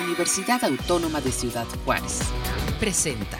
[0.00, 2.20] Universidad Autónoma de Ciudad Juárez.
[2.78, 3.36] Presenta.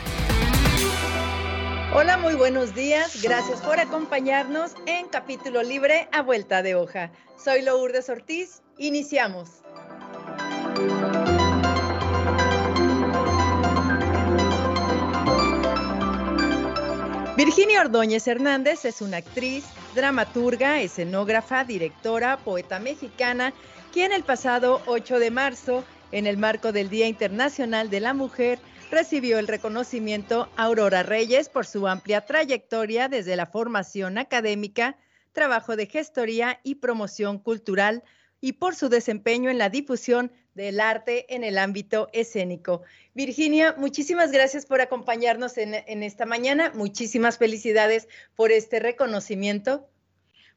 [1.93, 3.21] Hola, muy buenos días.
[3.23, 7.11] Gracias por acompañarnos en Capítulo Libre a Vuelta de Hoja.
[7.43, 8.61] Soy Lourdes Ortiz.
[8.77, 9.61] Iniciamos.
[17.37, 19.63] Virginia Ordóñez Hernández es una actriz,
[19.95, 23.53] dramaturga, escenógrafa, directora, poeta mexicana,
[23.93, 28.59] quien el pasado 8 de marzo, en el marco del Día Internacional de la Mujer,
[28.89, 34.97] recibió el reconocimiento Aurora Reyes por su amplia trayectoria desde la formación académica,
[35.31, 38.03] trabajo de gestoría y promoción cultural
[38.41, 42.81] y por su desempeño en la difusión del arte en el ámbito escénico.
[43.13, 46.71] Virginia, muchísimas gracias por acompañarnos en, esta mañana.
[46.73, 49.87] Muchísimas felicidades por este reconocimiento.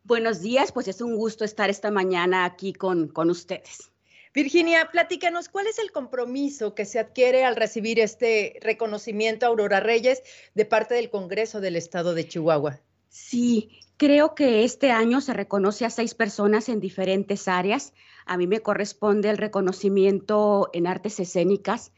[0.05, 3.91] Buenos días, pues es un gusto estar esta mañana aquí con, con ustedes.
[4.34, 9.80] Virginia, platícanos, ¿cuál es el compromiso que se adquiere al recibir este reconocimiento a Aurora
[9.80, 10.22] Reyes
[10.55, 12.80] de parte del Congreso del Estado de Chihuahua?
[13.10, 17.92] Sí, creo que este año se reconoce a seis personas en diferentes áreas.
[18.25, 21.92] A mí me corresponde el reconocimiento en artes escénicas,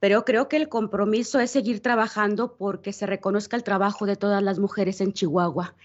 [0.00, 4.42] pero creo que el compromiso es seguir trabajando porque se reconozca el trabajo de todas
[4.42, 5.76] las mujeres en Chihuahua.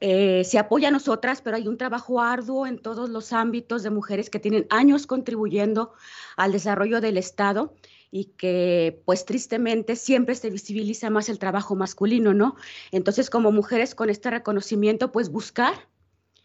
[0.00, 3.90] Eh, se apoya a nosotras, pero hay un trabajo arduo en todos los ámbitos de
[3.90, 5.92] mujeres que tienen años contribuyendo
[6.36, 7.74] al desarrollo del Estado
[8.10, 12.56] y que pues tristemente siempre se visibiliza más el trabajo masculino, ¿no?
[12.92, 15.74] Entonces como mujeres con este reconocimiento pues buscar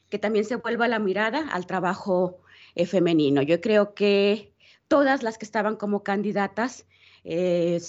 [0.09, 2.41] que también se vuelva la mirada al trabajo
[2.75, 3.41] eh, femenino.
[3.41, 4.53] Yo creo que
[4.87, 6.85] todas las que estaban como candidatas
[7.23, 7.79] eh,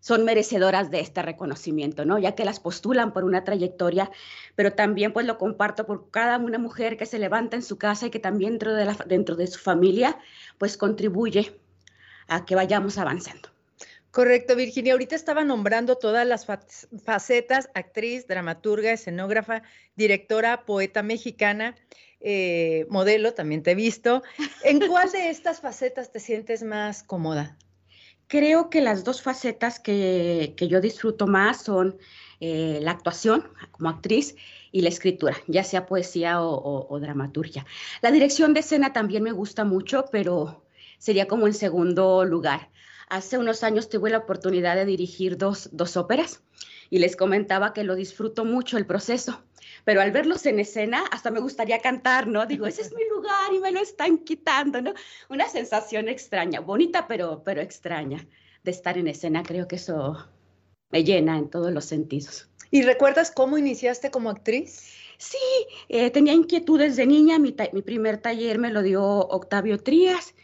[0.00, 2.18] son merecedoras de este reconocimiento, ¿no?
[2.18, 4.10] Ya que las postulan por una trayectoria,
[4.56, 8.06] pero también pues lo comparto por cada una mujer que se levanta en su casa
[8.06, 10.18] y que también dentro de, la, dentro de su familia
[10.58, 11.54] pues contribuye
[12.26, 13.50] a que vayamos avanzando.
[14.10, 14.92] Correcto, Virginia.
[14.92, 16.44] Ahorita estaba nombrando todas las
[17.04, 19.62] facetas, actriz, dramaturga, escenógrafa,
[19.94, 21.76] directora, poeta mexicana,
[22.20, 24.22] eh, modelo, también te he visto.
[24.64, 27.56] ¿En cuál de estas facetas te sientes más cómoda?
[28.30, 31.98] Creo que las dos facetas que, yo disfruto más son
[32.38, 33.42] eh, la actuación
[33.72, 34.36] como actriz
[34.70, 37.66] y la escritura, ya sea poesía o dramaturgia.
[38.02, 40.64] La dirección de escena también me gusta mucho, pero
[40.98, 42.70] sería como en segundo lugar.
[43.08, 46.44] Hace unos años tuve la oportunidad de dirigir dos, dos óperas
[46.88, 49.42] y les comentaba que lo disfruto mucho el proceso,
[49.90, 52.46] pero al verlos en escena hasta me gustaría cantar, ¿no?
[52.46, 54.94] Digo, ese es mi lugar y me lo están quitando, ¿no?
[55.28, 58.24] Una sensación extraña, bonita pero, pero extraña
[58.62, 60.16] de estar en escena, creo que eso
[60.90, 62.48] me llena en todos los sentidos.
[62.70, 64.94] ¿Y recuerdas cómo iniciaste como actriz?
[65.18, 65.38] Sí,
[65.88, 70.36] eh, tenía inquietudes de niña, mi, mi primer taller me lo dio Octavio Trías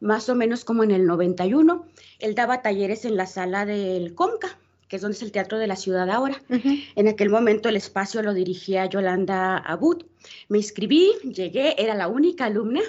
[0.00, 1.84] más o menos como en el 91.
[2.20, 4.58] Él daba talleres en la sala del Comca,
[4.88, 6.40] que es donde es el Teatro de la Ciudad ahora.
[6.48, 10.04] En aquel momento el espacio lo dirigía Yolanda Abud.
[10.48, 12.80] Me inscribí, llegué, era la única alumna.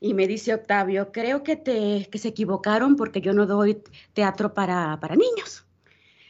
[0.00, 3.82] Y me dice Octavio, creo que, te, que se equivocaron porque yo no doy
[4.12, 5.64] teatro para, para niños.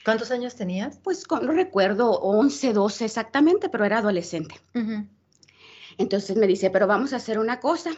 [0.04, 1.00] ¿Cuántos años tenías?
[1.02, 4.54] Pues no recuerdo, 11, 12 exactamente, pero era adolescente.
[5.98, 7.90] Entonces me dice, pero vamos a hacer una cosa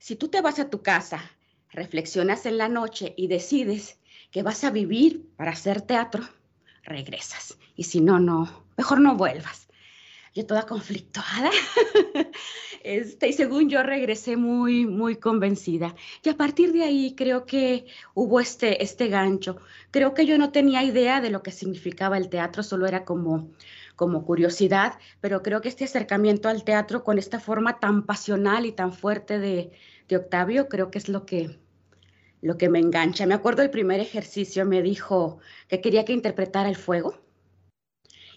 [0.00, 1.30] si tú te vas a tu casa,
[1.70, 3.98] reflexionas en la noche y decides
[4.30, 6.22] que vas a vivir para hacer teatro,
[6.82, 7.58] regresas.
[7.76, 9.68] Y si no, no, mejor no vuelvas.
[10.34, 11.50] Yo toda conflictuada.
[12.82, 15.94] Este, y según yo regresé muy, muy convencida.
[16.22, 19.58] Y a partir de ahí creo que hubo este, este gancho.
[19.90, 23.50] Creo que yo no tenía idea de lo que significaba el teatro, solo era como,
[23.96, 28.72] como curiosidad, pero creo que este acercamiento al teatro con esta forma tan pasional y
[28.72, 29.72] tan fuerte de,
[30.10, 31.60] Octavio, creo que es lo que,
[32.42, 33.26] lo que me engancha.
[33.26, 37.14] Me acuerdo el primer ejercicio, me dijo que quería que interpretara el fuego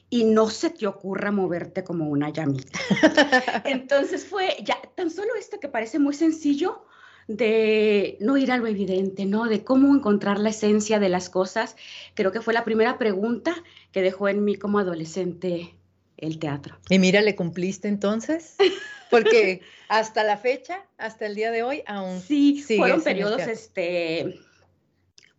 [0.10, 2.80] y no se te ocurra moverte como una llamita.
[3.66, 6.86] Entonces fue ya tan solo esto que parece muy sencillo
[7.28, 9.46] de no ir a lo evidente, ¿no?
[9.46, 11.76] De cómo encontrar la esencia de las cosas.
[12.14, 13.56] Creo que fue la primera pregunta
[13.92, 15.74] que dejó en mí como adolescente
[16.18, 16.78] el teatro.
[16.90, 18.56] Y mira, ¿le cumpliste entonces?
[19.14, 24.40] Porque hasta la fecha, hasta el día de hoy, aún sí fueron periodos, este,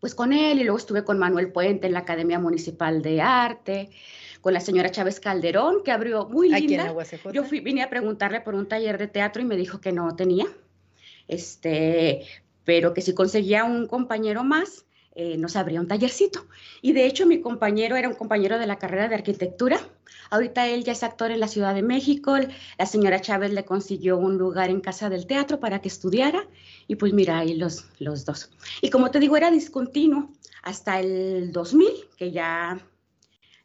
[0.00, 3.90] pues con él y luego estuve con Manuel Puente en la Academia Municipal de Arte,
[4.40, 6.94] con la señora Chávez Calderón que abrió muy linda.
[7.32, 10.14] Yo fui, vine a preguntarle por un taller de teatro y me dijo que no
[10.14, 10.46] tenía,
[11.26, 12.26] este,
[12.64, 14.84] pero que si conseguía un compañero más,
[15.16, 16.46] eh, nos abría un tallercito.
[16.82, 19.78] Y de hecho mi compañero era un compañero de la carrera de arquitectura.
[20.31, 22.37] Ahorita él ya es actor en la Ciudad de México.
[22.78, 26.49] La señora Chávez le consiguió un lugar en Casa del Teatro para que estudiara.
[26.88, 28.50] Y pues mira, ahí los, los dos.
[28.81, 30.31] Y como te digo, era discontinuo
[30.62, 32.81] hasta el 2000, que ya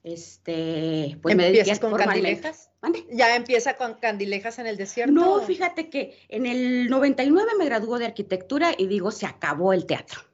[0.03, 2.69] este, pues me dediqué con candilejas.
[3.11, 5.13] ¿Ya empieza con candilejas en el desierto?
[5.13, 9.85] No, fíjate que en el 99 me graduó de arquitectura y digo, se acabó el
[9.85, 10.28] teatro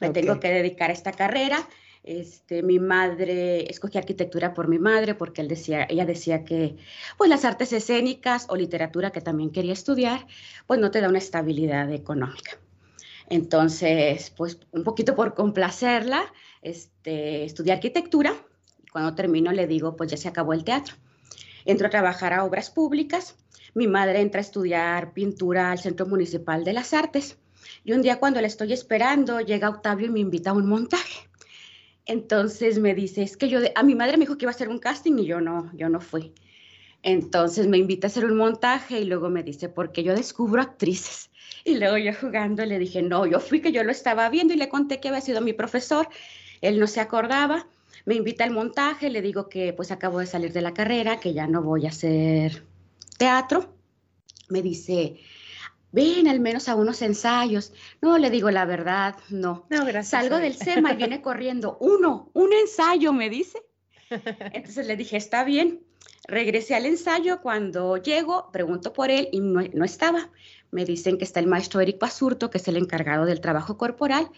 [0.00, 1.68] me tengo que dedicar a esta carrera.
[2.04, 6.76] Este, mi madre, escogí arquitectura por mi madre porque él decía, ella decía que
[7.18, 10.26] pues las artes escénicas o literatura que también quería estudiar,
[10.66, 12.58] pues no te da una estabilidad económica.
[13.28, 18.34] Entonces, pues un poquito por complacerla, este, estudié arquitectura.
[18.90, 20.94] Cuando termino le digo, pues ya se acabó el teatro.
[21.66, 23.36] Entro a trabajar a obras públicas.
[23.74, 27.36] Mi madre entra a estudiar pintura al Centro Municipal de las Artes.
[27.84, 31.28] Y un día cuando le estoy esperando, llega Octavio y me invita a un montaje.
[32.06, 34.68] Entonces me dice, es que yo, a mi madre me dijo que iba a hacer
[34.68, 36.32] un casting y yo no, yo no fui.
[37.02, 41.30] Entonces me invita a hacer un montaje y luego me dice, porque yo descubro actrices.
[41.64, 44.56] Y luego yo jugando le dije, no, yo fui que yo lo estaba viendo y
[44.56, 46.08] le conté que había sido mi profesor.
[46.60, 47.66] Él no se acordaba.
[48.06, 51.34] Me invita al montaje, le digo que pues acabo de salir de la carrera, que
[51.34, 52.64] ya no voy a hacer
[53.18, 53.74] teatro.
[54.48, 55.18] Me dice,
[55.92, 57.72] ven al menos a unos ensayos.
[58.00, 59.66] No, le digo la verdad, no.
[59.70, 60.08] No, gracias.
[60.08, 63.62] Salgo del SEMA y viene corriendo, uno, un ensayo, me dice.
[64.10, 65.82] Entonces le dije, está bien.
[66.26, 70.30] Regresé al ensayo, cuando llego, pregunto por él y no, estaba.
[70.70, 74.30] Me dicen que está el maestro Eric Basurto, que es el encargado del trabajo corporal,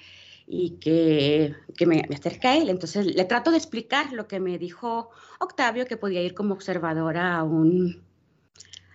[0.46, 1.54] y que,
[1.84, 2.68] me, acerca a él.
[2.68, 5.10] Entonces le trato de explicar lo que me dijo
[5.40, 8.04] Octavio, que podía ir como observadora a un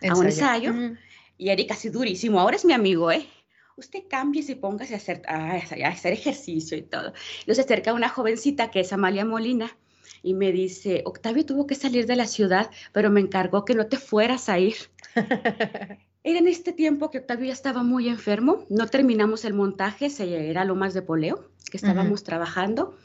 [0.02, 0.14] ensayo.
[0.14, 0.74] A un ensayo.
[1.38, 3.28] Y Erika, así durísimo, ahora es mi amigo, ¿eh?
[3.78, 7.14] Usted cambie y póngase a hacer, a, hacer ejercicio y todo.
[7.46, 9.78] Se acerca una jovencita que es Amalia Molina
[10.24, 13.88] y me dice, Octavio tuvo que salir de la ciudad, pero me encargó que no
[13.88, 14.76] te fueras a ir.
[16.24, 20.50] Era en este tiempo que Octavio ya estaba muy enfermo, no terminamos el montaje, se,
[20.50, 22.98] era lo más de poleo que estábamos trabajando,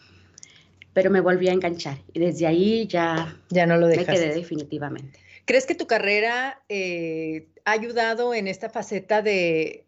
[0.95, 4.13] pero me volví a enganchar y desde ahí ya, ya no lo dejaste.
[4.13, 5.19] me quedé definitivamente.
[5.51, 9.85] ¿Crees que tu carrera eh, ha ayudado en esta faceta de,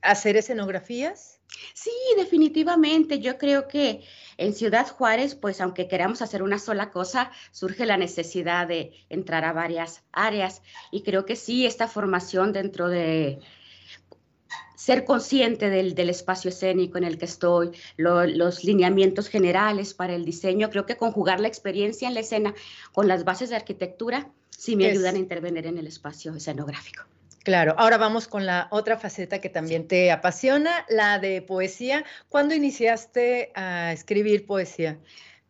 [0.00, 1.38] hacer escenografías?
[1.74, 3.18] Sí, definitivamente.
[3.18, 4.04] Yo creo que
[4.38, 9.44] en Ciudad Juárez, pues aunque queramos hacer una sola cosa, surge la necesidad de entrar
[9.44, 10.62] a varias áreas.
[10.90, 13.40] Y creo que sí, esta formación dentro de
[14.76, 20.70] ser consciente del, espacio escénico en el que estoy, los lineamientos generales para el diseño,
[20.70, 22.54] creo que conjugar la experiencia en la escena
[22.92, 27.04] con las bases de arquitectura sí me ayudan a intervenir en el espacio escenográfico.
[27.44, 32.04] Claro, ahora vamos con la otra faceta que también te apasiona, la de poesía.
[32.28, 34.98] ¿Cuándo iniciaste a escribir poesía?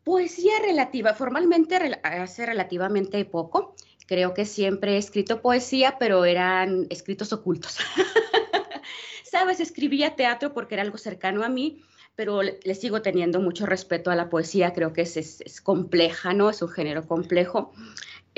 [0.05, 3.75] Poesía relativa, formalmente hace relativamente poco.
[4.07, 7.79] Creo que siempre he escrito poesía, pero eran escritos ocultos.
[9.25, 11.83] Sabes, escribía teatro porque era algo cercano a mí,
[12.15, 14.73] pero le, sigo teniendo mucho respeto a la poesía.
[14.75, 16.51] Creo que es, es compleja, ¿no?
[16.51, 17.73] Es un género complejo.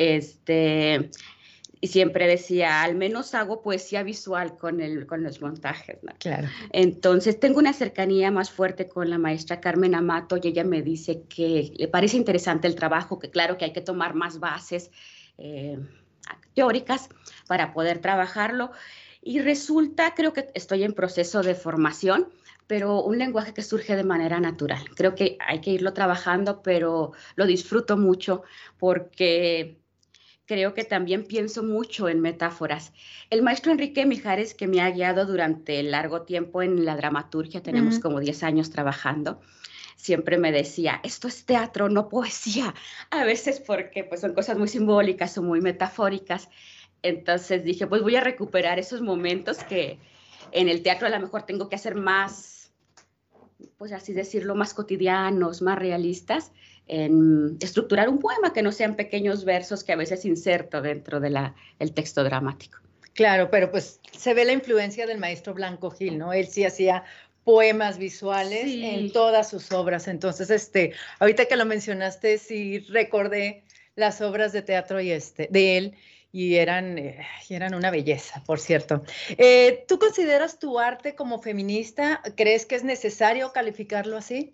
[0.00, 1.11] Este,
[1.79, 5.99] y siempre decía, al menos hago poesía visual con, el, con los montajes.
[6.19, 6.49] Claro.
[6.73, 11.25] Entonces, tengo una cercanía más fuerte con la maestra Carmen Amato y ella me dice
[11.29, 14.91] que le parece interesante el trabajo, que claro que hay que tomar más bases
[15.37, 15.79] eh,
[16.55, 17.11] teóricas
[17.46, 18.70] para poder trabajarlo.
[19.20, 22.29] Y resulta, creo que estoy en proceso de formación,
[22.67, 24.89] pero un lenguaje que surge de manera natural.
[24.94, 28.44] Creo que hay que irlo trabajando, pero lo disfruto mucho
[28.79, 29.80] porque
[30.51, 32.93] creo que también pienso mucho en metáforas.
[33.31, 38.01] El maestro Enrique Mijares, que me ha guiado durante largo tiempo en la dramaturgia, tenemos
[38.01, 39.41] como 10 años trabajando,
[39.95, 42.75] siempre me decía, esto es teatro, no poesía.
[43.13, 46.49] A veces porque pues, son cosas muy simbólicas o muy metafóricas.
[47.05, 50.01] Entonces dije, pues voy a recuperar esos momentos que
[50.51, 52.73] en el teatro a lo mejor tengo que hacer más,
[53.79, 56.51] pues así decirlo, más cotidianos, más realistas
[56.89, 61.53] en estructurar un poema, que no sean pequeños versos que a veces inserto dentro del
[61.94, 62.79] texto dramático.
[63.15, 66.32] Claro, pero pues se ve la influencia del maestro Blanco Gil, ¿no?
[66.32, 67.05] Él sí hacía
[67.44, 70.08] poemas visuales en todas sus obras.
[70.08, 75.77] Entonces, este, ahorita que lo mencionaste, sí recordé las obras de teatro y este, de
[75.77, 75.96] él
[76.32, 79.03] y eran, eh, eran una belleza, por cierto.
[79.37, 82.22] Eh, ¿Tú consideras tu arte como feminista?
[82.37, 84.53] ¿Crees que es necesario calificarlo así?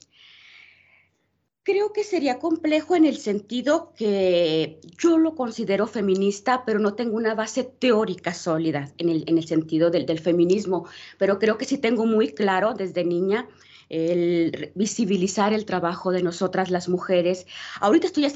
[1.67, 7.17] Creo que sería complejo en el sentido que yo lo considero feminista, pero no tengo
[7.17, 10.87] una base teórica sólida en el, en el sentido del, del, feminismo,
[11.19, 13.49] pero creo que sí tengo muy claro desde niña
[13.89, 17.47] el visibilizar el trabajo de nosotras las mujeres.
[17.81, 18.27] Ahorita estoy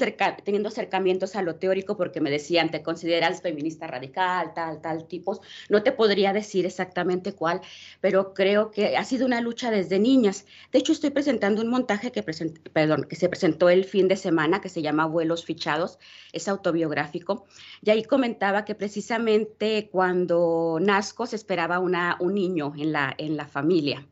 [0.43, 5.41] teniendo acercamientos a lo teórico porque me decían, te consideras feminista radical, tal, tal tipos.
[5.69, 7.61] No te podría decir exactamente cuál,
[7.99, 10.45] pero creo que ha sido una lucha desde niñas.
[10.71, 14.81] De hecho, estoy presentando un montaje que, se presentó el fin de semana que se
[14.81, 15.99] llama Vuelos Fichados,
[16.31, 17.45] es autobiográfico.
[17.83, 22.91] Y ahí comentaba que precisamente cuando nazco se esperaba un niño en
[23.37, 24.07] la familia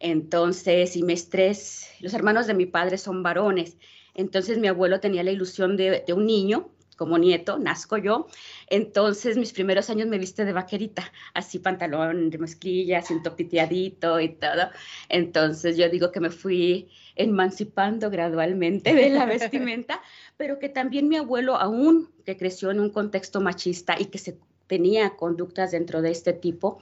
[0.00, 3.76] entonces, y me tres, los hermanos de mi padre son varones.
[4.14, 8.26] Entonces mi abuelo tenía la ilusión de, un niño como nieto, nazco yo.
[8.68, 14.30] Entonces, mis primeros años me viste de vaquerita, así pantalón de mezclilla, cinto piteadito y
[14.30, 14.70] todo.
[15.10, 20.00] Entonces, yo digo que me fui emancipando gradualmente de la vestimenta,
[20.38, 24.38] pero que también mi abuelo, aún que creció en un contexto machista y que se
[24.66, 26.78] tenía conductas dentro de este tipo,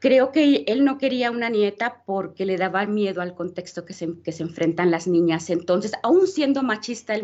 [0.00, 4.20] Creo que él no quería una nieta porque le daba miedo al contexto que se,
[4.22, 5.50] que se enfrentan las niñas.
[5.50, 7.14] Entonces, aún siendo machista,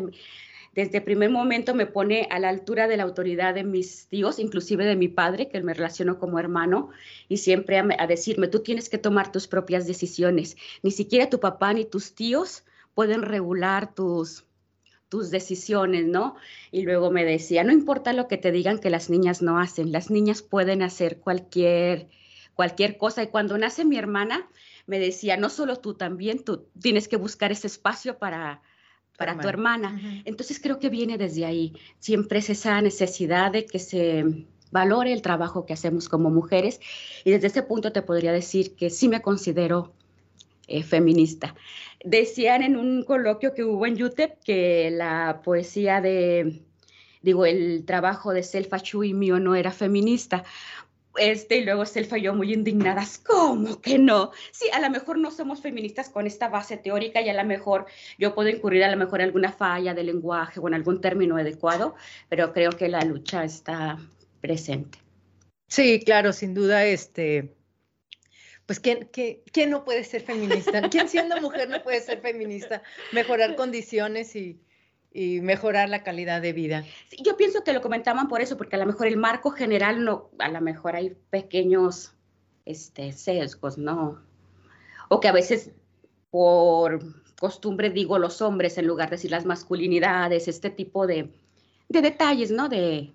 [0.74, 4.38] desde el primer momento me pone a la altura de la autoridad de mis tíos,
[4.38, 6.90] inclusive de mi padre, que me relacionó como hermano,
[7.28, 10.58] y siempre a, a decirme, tú tienes que tomar tus propias decisiones.
[10.82, 12.62] Ni siquiera tu papá ni tus tíos
[12.94, 14.44] pueden regular tus,
[15.08, 16.36] tus decisiones, ¿no?
[16.70, 19.92] Y luego me decía, no importa lo que te digan que las niñas no hacen,
[19.92, 22.08] las niñas pueden hacer cualquier
[22.56, 23.22] cualquier cosa.
[23.22, 24.48] Y cuando nace mi hermana,
[24.86, 28.62] me decía, no solo tú también, tú tienes que buscar ese espacio para,
[29.16, 30.00] para tu hermana.
[30.24, 31.74] Entonces creo que viene desde ahí.
[32.00, 34.24] Siempre es esa necesidad de que se
[34.72, 36.80] valore el trabajo que hacemos como mujeres.
[37.24, 39.92] Y desde ese punto te podría decir que sí me considero
[40.66, 41.54] eh, feminista.
[42.04, 46.62] Decían en un coloquio que hubo en UTEP que la poesía de,
[47.22, 50.44] digo, el trabajo de Selfa Chui mío no era feminista,
[51.18, 54.32] este, y luego Selfa y muy indignadas, ¿cómo que no?
[54.52, 57.86] Sí, a lo mejor no somos feministas con esta base teórica y a lo mejor
[58.18, 61.36] yo puedo incurrir a lo mejor en alguna falla de lenguaje o en algún término
[61.36, 61.94] adecuado,
[62.28, 63.98] pero creo que la lucha está
[64.40, 64.98] presente.
[65.68, 67.56] Sí, claro, sin duda, este,
[68.66, 69.08] pues ¿quién,
[69.52, 70.88] quién no puede ser feminista?
[70.90, 72.82] ¿Quién siendo mujer no puede ser feminista?
[73.12, 74.60] Mejorar condiciones y,
[75.12, 76.84] y mejorar la calidad de vida.
[77.22, 80.30] yo pienso que lo comentaban por eso, porque a lo mejor el marco general no,
[80.38, 82.12] a lo mejor hay pequeños
[82.66, 84.20] este, sesgos, ¿no?
[85.08, 85.70] O que a veces
[86.30, 87.00] por
[87.38, 91.30] costumbre digo los hombres en lugar de decir las masculinidades, este tipo de,
[91.88, 92.68] detalles, ¿no?
[92.68, 93.12] De,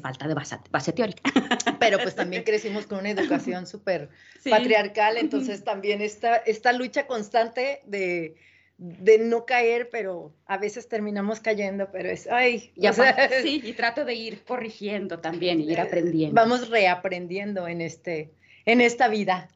[0.00, 1.22] falta de base, teórica.
[1.80, 4.08] Pero pues también crecimos con una educación súper
[4.48, 8.36] patriarcal, entonces también esta, esta lucha constante de
[8.82, 12.92] de no caer, pero a veces terminamos cayendo, pero es, ay, ya
[13.42, 16.34] sí, y trato de ir corrigiendo también y ir aprendiendo.
[16.34, 18.32] Vamos reaprendiendo en, este,
[18.66, 19.48] en esta vida.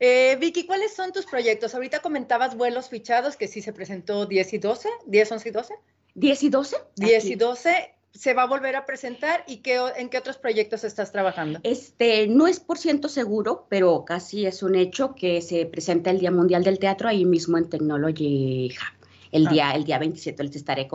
[0.00, 1.74] Eh, Vicky, ¿cuáles son tus proyectos?
[1.74, 5.74] Ahorita comentabas vuelos fichados, que sí se presentó 10 y 12, 10, 11 y 12.
[6.14, 6.76] 10 y 12.
[6.96, 10.84] 10 y 12 se va a volver a presentar y qué, en qué otros proyectos
[10.84, 11.58] estás trabajando?
[11.64, 16.20] Este, no es por ciento seguro, pero casi es un hecho que se presenta el
[16.20, 19.06] Día Mundial del Teatro ahí mismo en Technology Hub.
[19.32, 19.50] El, ah.
[19.50, 20.88] día, el día 27 les estaré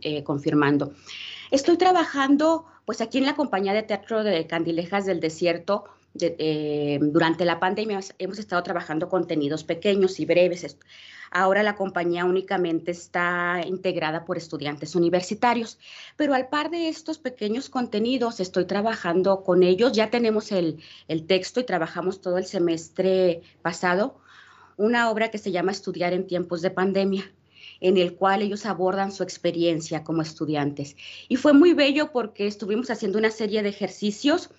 [0.00, 0.92] eh, confirmando.
[1.50, 5.84] Estoy trabajando pues aquí en la compañía de teatro de Candilejas del Desierto.
[6.18, 10.78] Eh, durante la pandemia hemos estado trabajando contenidos pequeños y breves.
[11.36, 15.80] Ahora la compañía únicamente está integrada por estudiantes universitarios,
[16.16, 19.90] pero al par de estos pequeños contenidos estoy trabajando con ellos.
[19.90, 20.78] Ya tenemos el,
[21.26, 24.20] texto y trabajamos todo el semestre pasado
[24.76, 27.32] una obra que se llama Estudiar en tiempos de pandemia
[27.80, 30.94] en el cual ellos abordan su experiencia como estudiantes.
[31.28, 34.50] Y fue muy bello porque estuvimos haciendo una serie de ejercicios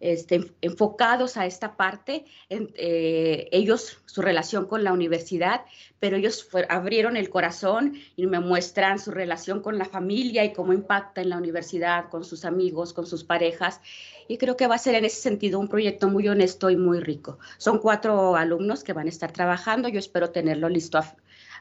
[0.00, 5.62] este, enfocados a esta parte, eh, ellos, su relación con la universidad,
[5.98, 10.72] pero ellos abrieron el corazón y me muestran su relación con la familia y cómo
[10.72, 13.80] impacta en la universidad, con sus amigos, con sus parejas.
[14.26, 17.00] Y creo que va a ser en ese sentido un proyecto muy honesto y muy
[17.00, 17.38] rico.
[17.58, 19.88] Son cuatro alumnos que van a estar trabajando.
[19.88, 21.14] Yo espero tenerlo listo a,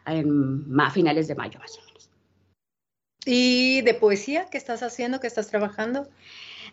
[0.05, 2.09] a finales de mayo más o menos.
[3.25, 6.07] ¿Y de poesía qué estás haciendo, qué estás trabajando?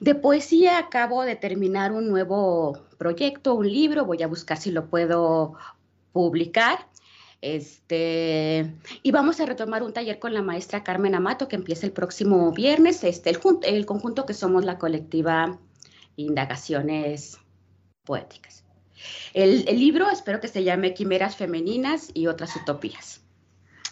[0.00, 4.88] De poesía acabo de terminar un nuevo proyecto, un libro, voy a buscar si lo
[4.88, 5.54] puedo
[6.12, 6.88] publicar.
[7.42, 11.92] Este, y vamos a retomar un taller con la maestra Carmen Amato que empieza el
[11.92, 15.58] próximo viernes, este, el, el conjunto que somos la colectiva
[16.16, 17.38] Indagaciones
[18.04, 18.64] Poéticas.
[19.34, 23.25] El, el libro espero que se llame Quimeras Femeninas y otras Utopías.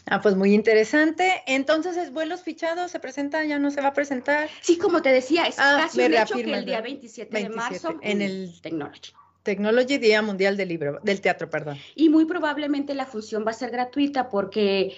[0.06, 1.42] Ah, pues muy interesante.
[1.46, 2.90] Entonces, ¿es vuelos fichados?
[2.90, 3.44] ¿Se presenta?
[3.44, 4.48] ¿Ya no se va a presentar?
[4.60, 7.98] Sí, como te decía, es ah, casi un hecho que el día 27, de marzo
[8.02, 9.12] en el Technology.
[9.42, 11.78] Technology Día Mundial del Libro, del Teatro, perdón.
[11.94, 14.96] Y muy probablemente la función va a ser gratuita porque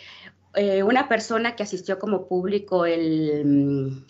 [0.54, 4.04] eh, una persona que asistió como público el,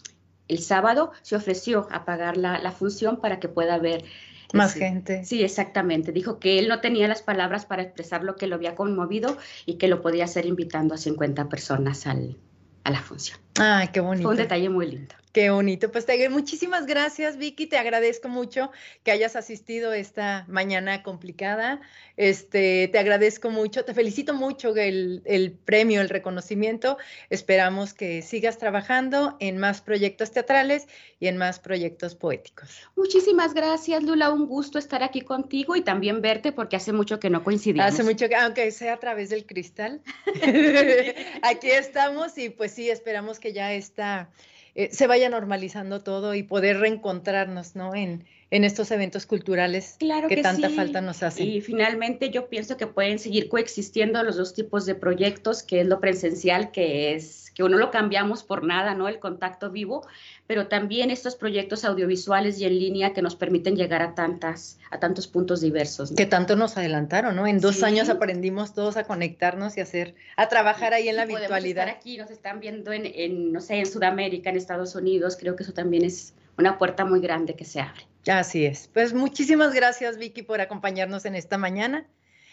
[0.48, 4.04] el sábado se ofreció a pagar la, la función para que pueda ver
[4.52, 5.24] más gente.
[5.24, 6.12] Sí, exactamente.
[6.12, 9.74] Dijo que él no tenía las palabras para expresar lo que lo había conmovido y
[9.74, 12.36] que lo podía hacer invitando a 50 personas al,
[12.84, 13.45] a la función.
[13.58, 14.28] Ay, qué bonito.
[14.28, 15.14] Fue un detalle muy lindo.
[15.36, 15.92] Qué bonito.
[15.92, 17.66] Pues te, muchísimas gracias, Vicky.
[17.66, 18.70] Te agradezco mucho
[19.04, 21.82] que hayas asistido esta mañana complicada.
[22.16, 26.96] Este, te agradezco mucho, te felicito mucho el, el premio, el reconocimiento.
[27.28, 30.86] Esperamos que sigas trabajando en más proyectos teatrales
[31.20, 32.70] y en más proyectos poéticos.
[32.96, 34.30] Muchísimas gracias, Lula.
[34.30, 37.86] Un gusto estar aquí contigo y también verte porque hace mucho que no coincidimos.
[37.86, 40.00] Hace mucho que, aunque sea a través del cristal.
[41.42, 44.30] aquí estamos y pues sí, esperamos que ya está
[44.76, 47.94] eh, se vaya normalizando todo y poder reencontrarnos, ¿no?
[47.94, 51.46] En, en estos eventos culturales que, tanta falta nos hacen.
[51.46, 55.86] Y finalmente yo pienso que pueden seguir coexistiendo los dos tipos de proyectos, que es
[55.86, 59.08] lo presencial, que es que uno lo cambiamos por nada, ¿no?
[59.08, 60.06] El contacto vivo,
[60.46, 65.00] pero también estos proyectos audiovisuales y en línea que nos permiten llegar a tantas, a
[65.00, 66.12] tantos puntos diversos.
[66.12, 67.46] Que tanto nos adelantaron, ¿no?
[67.46, 71.88] En dos años aprendimos todos a conectarnos y hacer, a trabajar ahí en la virtualidad.
[71.88, 75.56] Estar aquí, nos están viendo en, en, no sé, en Sudamérica, en Estados Unidos, creo
[75.56, 78.06] que eso también es una puerta muy grande que se abre.
[78.26, 78.88] Así es.
[78.92, 82.06] Pues muchísimas gracias, Vicky, por acompañarnos en esta mañana.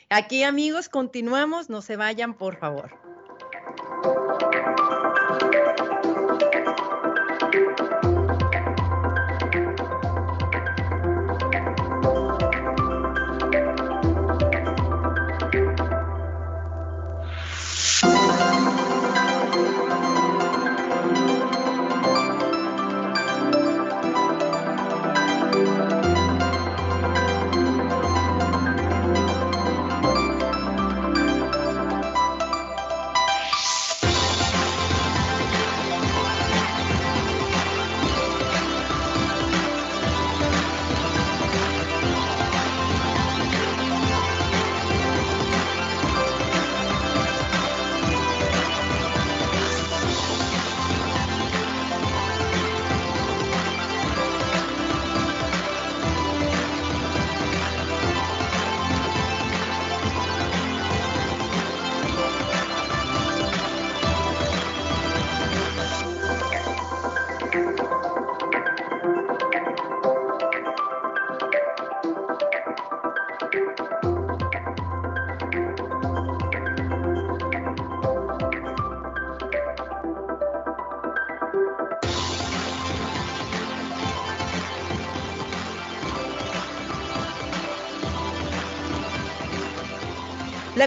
[0.09, 1.69] Aquí, amigos, continuamos.
[1.69, 2.91] No se vayan, por favor.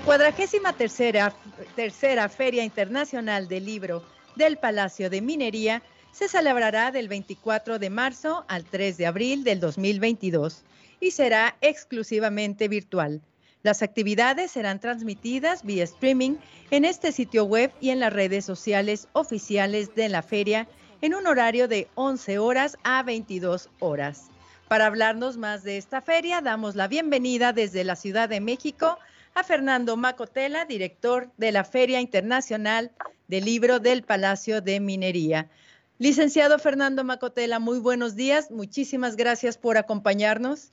[0.06, 1.34] Cuadragésima tercera,
[1.74, 4.04] tercera Feria Internacional del Libro
[4.36, 9.58] del Palacio de Minería se celebrará del 24 de marzo al 3 de abril del
[9.58, 10.62] 2022
[11.00, 13.20] y será exclusivamente virtual.
[13.64, 16.36] Las actividades serán transmitidas vía streaming
[16.70, 20.68] en este sitio web y en las redes sociales oficiales de la feria
[21.00, 24.28] en un horario de 11 horas a 22 horas.
[24.68, 28.98] Para hablarnos más de esta feria, damos la bienvenida desde la Ciudad de México
[29.36, 32.90] a Fernando Macotela, director de la Feria Internacional
[33.28, 35.50] del Libro del Palacio de Minería.
[35.98, 38.50] Licenciado Fernando Macotela, muy buenos días.
[38.50, 40.72] Muchísimas gracias por acompañarnos.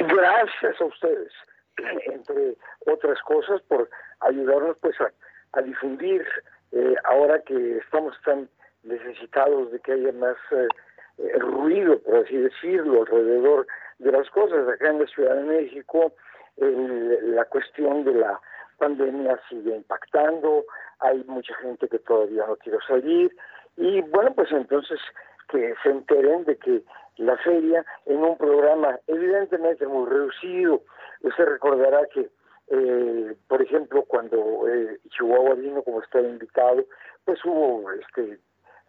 [0.00, 1.32] Gracias a ustedes,
[2.12, 3.88] entre otras cosas, por
[4.18, 4.96] ayudarnos pues
[5.52, 6.26] a, difundir
[6.72, 8.48] eh, ahora que estamos tan
[8.82, 10.66] necesitados de que haya más eh,
[11.18, 13.68] eh, ruido, por así decirlo, alrededor
[14.00, 14.68] de las cosas.
[14.68, 16.12] Acá en la Ciudad de México
[16.56, 18.40] la cuestión de la
[18.78, 20.64] pandemia sigue impactando,
[21.00, 23.34] hay mucha gente que todavía no quiere salir
[23.76, 25.00] y bueno, pues entonces
[25.48, 26.82] que se enteren de que
[27.16, 30.82] la feria en un programa evidentemente muy reducido,
[31.22, 32.30] usted recordará que
[32.68, 36.84] eh, por ejemplo cuando eh, Chihuahua vino como estaba invitado,
[37.24, 38.38] pues hubo este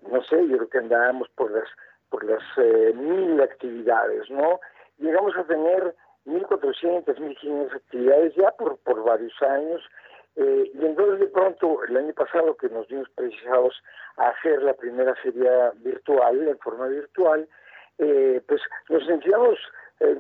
[0.10, 1.68] no sé, yo creo que andábamos por las
[2.10, 4.60] por las eh, mil actividades, ¿no?
[4.98, 5.96] Llegamos a tener
[6.26, 9.82] 1.400, 1.500 actividades ya por, por varios años.
[10.36, 13.82] Eh, y entonces de pronto, el año pasado que nos vimos precisados
[14.18, 17.48] a hacer la primera feria virtual, en forma virtual,
[18.00, 19.58] eh, pues nos sentíamos,
[20.02, 20.18] eh,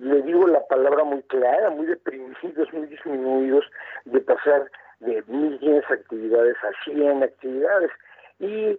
[0.00, 3.64] le digo la palabra muy clara, muy deprimidos, muy disminuidos
[4.04, 7.90] de pasar de 1.500 actividades a 100 actividades.
[8.40, 8.78] Y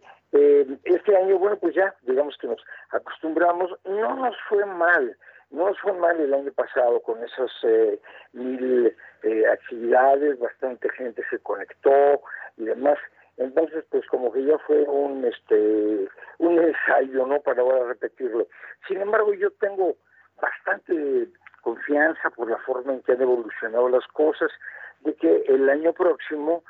[0.86, 5.16] este año, bueno, pues ya, digamos que nos acostumbramos, no nos fue mal
[5.52, 8.00] nos fue mal el año pasado con esas eh,
[8.34, 12.22] mil eh, actividades, bastante gente se conectó
[12.58, 12.98] y demás.
[13.38, 17.40] Entonces, pues como que ya fue un este un ensayo, ¿no?
[17.42, 18.48] Para ahora repetirlo.
[18.88, 19.96] Sin embargo, yo tengo
[20.42, 21.28] bastante
[21.62, 24.52] confianza por la forma en que han evolucionado las cosas,
[25.02, 26.64] de que el año próximo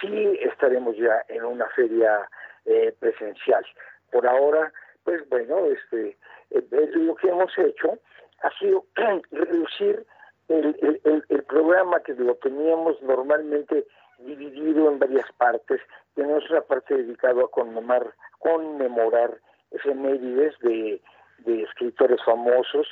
[0.00, 2.28] sí estaremos ya en una feria
[2.64, 3.64] eh, presencial.
[4.10, 4.72] Por ahora,
[5.04, 6.16] pues bueno, este,
[6.50, 7.98] eh, lo que hemos hecho
[8.42, 8.84] ha sido
[9.30, 10.06] reducir
[10.48, 13.86] el, programa que lo teníamos normalmente
[14.18, 15.80] dividido en varias partes.
[16.14, 19.38] Tenemos una parte dedicada a conmemorar, conmemorar
[19.70, 21.00] efemérides de,
[21.38, 22.86] de escritores famosos.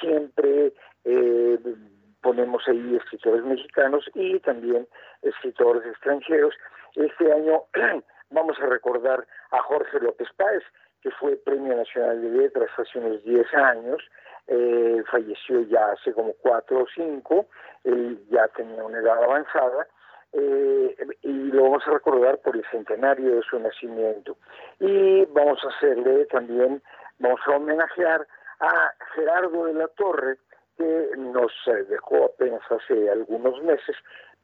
[0.00, 0.72] Siempre
[1.04, 1.58] eh,
[2.20, 4.88] ponemos ahí escritores mexicanos y también
[5.22, 6.54] escritores extranjeros.
[6.94, 7.62] Este año
[8.30, 10.62] vamos a recordar a Jorge López Páez,
[11.04, 14.02] que fue Premio Nacional de Letras hace unos 10 años,
[14.46, 17.46] eh, falleció ya hace como 4 o 5,
[17.84, 19.86] él ya tenía una edad avanzada,
[20.32, 24.38] eh, y lo vamos a recordar por el centenario de su nacimiento.
[24.80, 26.82] Y vamos a hacerle también,
[27.18, 28.26] vamos a homenajear
[28.60, 30.38] a Gerardo de la Torre,
[30.78, 33.94] que nos eh, dejó apenas hace algunos meses,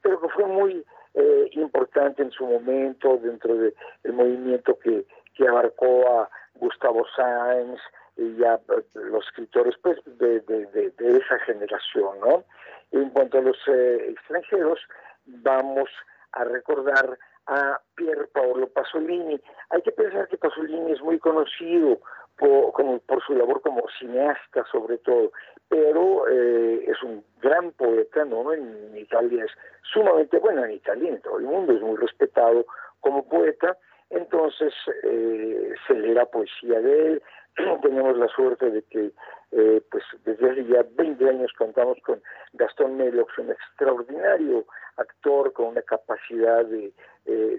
[0.02, 3.74] pero que fue muy eh, importante en su momento dentro del
[4.12, 7.80] movimiento que, que abarcó a Gustavo Sáenz
[8.16, 12.44] y ya eh, los escritores pues de, de, de, esa generación, ¿no?
[12.92, 14.80] En cuanto a los extranjeros,
[15.26, 15.88] vamos
[16.32, 19.40] a recordar a Pier Paolo Pasolini.
[19.70, 22.00] Hay que pensar que Pasolini es muy conocido
[22.36, 25.32] por, como, por su labor como cineasta sobre todo,
[25.68, 28.52] pero eh, es un gran poeta, ¿no?
[28.52, 29.52] En Italia es
[29.92, 32.66] sumamente bueno, en Italia, en todo el mundo es muy respetado
[33.00, 33.76] como poeta,
[34.10, 34.72] entonces
[35.04, 37.22] eh, se lee la poesía de él,
[37.82, 39.10] tenemos la suerte de que
[39.52, 44.64] eh, pues desde hace ya 20 años contamos con Gastón Melox, un extraordinario
[44.96, 46.92] actor con una capacidad de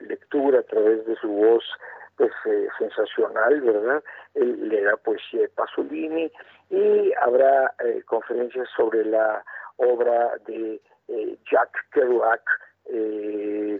[0.07, 1.63] lectura a través de su voz
[2.21, 4.03] pues eh, sensacional, ¿verdad?
[4.35, 6.31] Él le da poesía de Pasolini
[6.69, 9.43] y habrá eh, conferencias sobre la
[9.77, 12.41] obra de eh, Jack Kerouac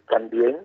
[0.08, 0.58] también,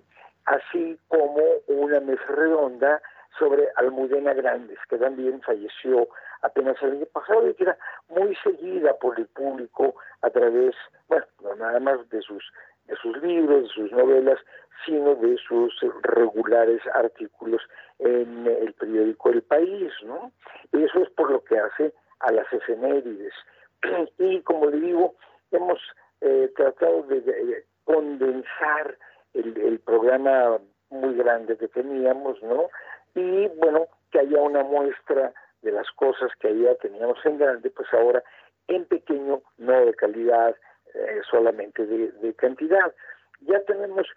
[0.47, 3.01] así como una mesa redonda
[3.37, 6.07] sobre Almudena Grandes, que también falleció
[6.41, 7.77] apenas el año pasado y que era
[8.09, 10.75] muy seguida por el público a través,
[11.07, 12.43] bueno, no nada más de sus
[12.87, 14.39] de sus libros, de sus novelas,
[14.85, 17.61] sino de sus regulares artículos
[17.99, 20.31] en el periódico El País, ¿no?
[20.71, 23.33] Eso es por lo que hace a las efemérides.
[24.19, 25.15] Y como le digo,
[25.51, 25.79] hemos
[26.21, 28.97] eh, tratado de, condensar
[29.33, 30.57] el, el, programa
[30.89, 32.69] muy grande que teníamos, ¿no?
[33.15, 37.87] Y bueno, que haya una muestra de las cosas que allá teníamos en grande, pues
[37.93, 38.23] ahora
[38.67, 40.55] en pequeño, no de calidad,
[40.93, 42.93] eh, solamente de, cantidad.
[43.41, 44.07] Ya tenemos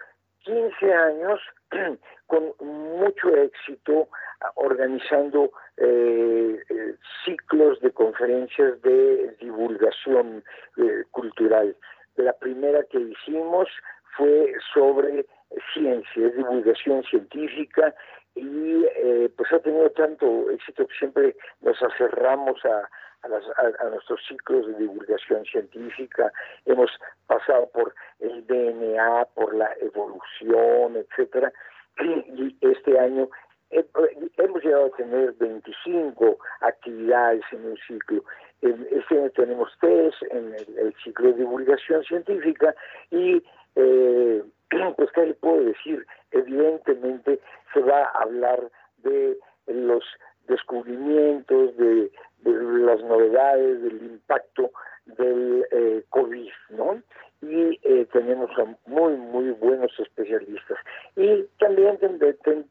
[0.44, 1.40] 15 años
[2.26, 4.08] con mucho éxito
[4.54, 6.94] organizando eh, eh,
[7.24, 10.42] ciclos de conferencias de divulgación
[11.10, 11.76] cultural.
[12.16, 13.68] La primera que hicimos
[14.20, 15.24] fue sobre
[15.72, 17.94] ciencia, divulgación científica
[18.34, 18.84] y
[19.36, 22.88] pues ha tenido tanto éxito que siempre nos aferramos a,
[23.90, 26.32] nuestros ciclos de divulgación científica,
[26.64, 26.90] hemos
[27.26, 31.52] pasado por el DNA, por la evolución, etcétera,
[31.98, 33.28] y este año
[33.70, 38.24] hemos llegado a tener 25 actividades en un ciclo.
[38.60, 42.74] Este año tenemos tres en el, ciclo de divulgación científica
[43.10, 43.42] y
[43.76, 44.42] eh,
[44.96, 47.40] pues qué le puedo decir, evidentemente
[47.72, 50.04] se va a hablar de los
[50.48, 52.10] descubrimientos, de,
[52.42, 54.70] las novedades, del impacto
[55.04, 57.02] del eh, COVID, ¿no?
[57.42, 60.78] Y eh, tenemos a muy, muy buenos especialistas.
[61.16, 61.98] Y también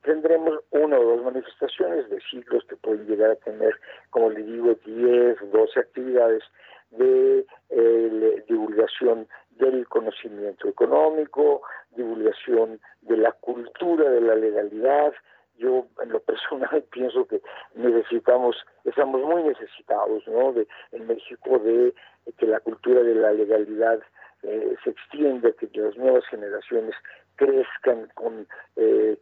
[0.03, 3.73] tendremos una o dos manifestaciones de ciclos que pueden llegar a tener,
[4.11, 6.43] como le digo, 10, 12 actividades
[6.91, 9.27] de eh, divulgación
[9.59, 15.13] del conocimiento económico, divulgación de la cultura de la legalidad,
[15.57, 17.41] yo en lo personal pienso que
[17.75, 20.53] necesitamos, estamos muy necesitados, ¿no?
[20.53, 21.93] De, en México de
[22.37, 23.99] que la cultura de la legalidad
[24.43, 26.95] eh, se extienda, que las nuevas generaciones
[27.35, 29.17] crezcan con eh,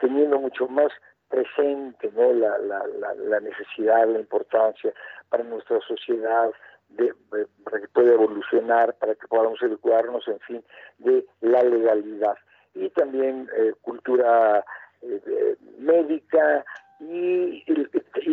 [0.00, 0.92] teniendo mucho más
[1.28, 2.32] presente, ¿no?
[2.32, 4.92] La, la, la, necesidad, la importancia
[5.28, 6.50] para nuestra sociedad
[6.88, 7.14] de,
[7.64, 10.64] para que pueda evolucionar, para que podamos educarnos, en fin,
[10.98, 12.36] de la legalidad.
[12.74, 14.64] Y también eh, cultura
[15.02, 16.64] eh, médica
[17.00, 17.64] Y,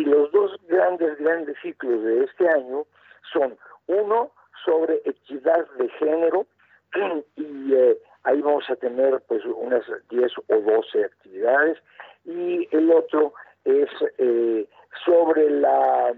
[0.04, 2.86] los dos grandes, grandes ciclos de este año
[3.32, 4.30] son uno
[4.64, 6.46] sobre equidad de género
[7.36, 11.78] y eh, ahí vamos a tener pues unas 10 o 12 actividades
[12.24, 13.88] y el otro es
[14.18, 14.66] eh,
[15.04, 16.14] sobre la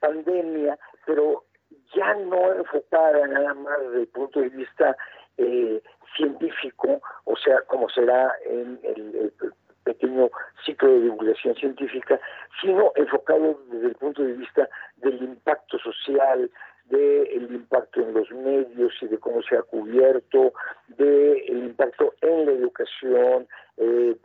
[0.00, 1.44] pandemia, pero
[1.94, 4.96] ya no enfocada nada más desde el punto de vista
[6.16, 9.32] científico, o sea, como será en el,
[9.84, 10.30] pequeño
[10.64, 12.20] ciclo de divulgación científica,
[12.60, 16.48] sino enfocado desde el punto de vista del impacto social,
[16.84, 20.52] del impacto en los medios y de cómo se ha cubierto,
[20.86, 24.16] del impacto en la educación, eh,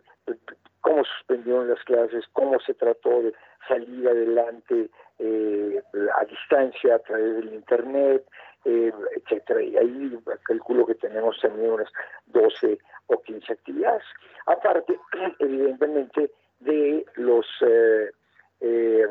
[0.81, 3.33] cómo suspendieron las clases, cómo se trató de
[3.67, 4.89] salir adelante
[5.19, 5.81] eh,
[6.15, 8.25] a distancia a través del Internet,
[8.69, 9.61] eh, etcétera.
[9.61, 11.89] Y ahí calculo que tenemos también unas
[12.25, 14.03] 12 o 15 actividades.
[14.45, 14.99] Aparte,
[15.39, 18.11] evidentemente, de los eh,
[18.59, 19.07] eh,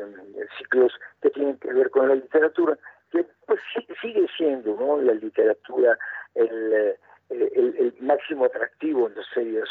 [0.59, 2.77] ciclos que tienen que ver con la literatura,
[3.11, 3.59] que pues
[3.99, 5.01] sigue siendo ¿no?
[5.01, 5.97] la literatura
[6.35, 6.95] el,
[7.29, 9.67] el, máximo atractivo en las series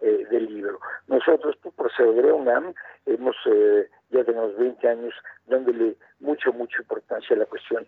[0.00, 0.80] del libro.
[1.06, 2.74] Nosotros, por ser de UNAM,
[3.06, 3.36] hemos,
[4.10, 5.14] ya tenemos 20 años
[5.46, 7.86] dándole mucho, mucha importancia a la cuestión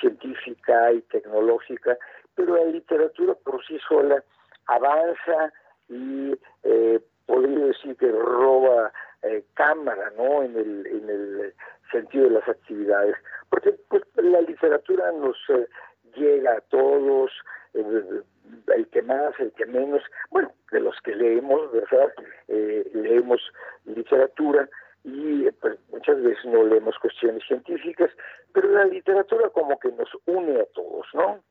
[0.00, 1.96] científica y tecnológica,
[2.34, 4.22] pero la literatura por sí sola
[4.66, 5.52] avanza
[5.88, 10.42] y eh, podría decir que roba eh, cámara, ¿no?
[10.42, 11.54] En el, en el
[11.90, 13.16] sentido de las actividades,
[13.50, 15.68] porque pues, la literatura nos eh,
[16.14, 17.30] llega a todos,
[17.74, 22.12] el que más, el que menos, bueno, de los que leemos, ¿verdad?
[22.48, 23.40] leemos
[23.86, 24.68] literatura
[25.04, 28.10] y pues, muchas veces no leemos cuestiones científicas,
[28.52, 31.42] pero la literatura como que nos une a todos, ¿no?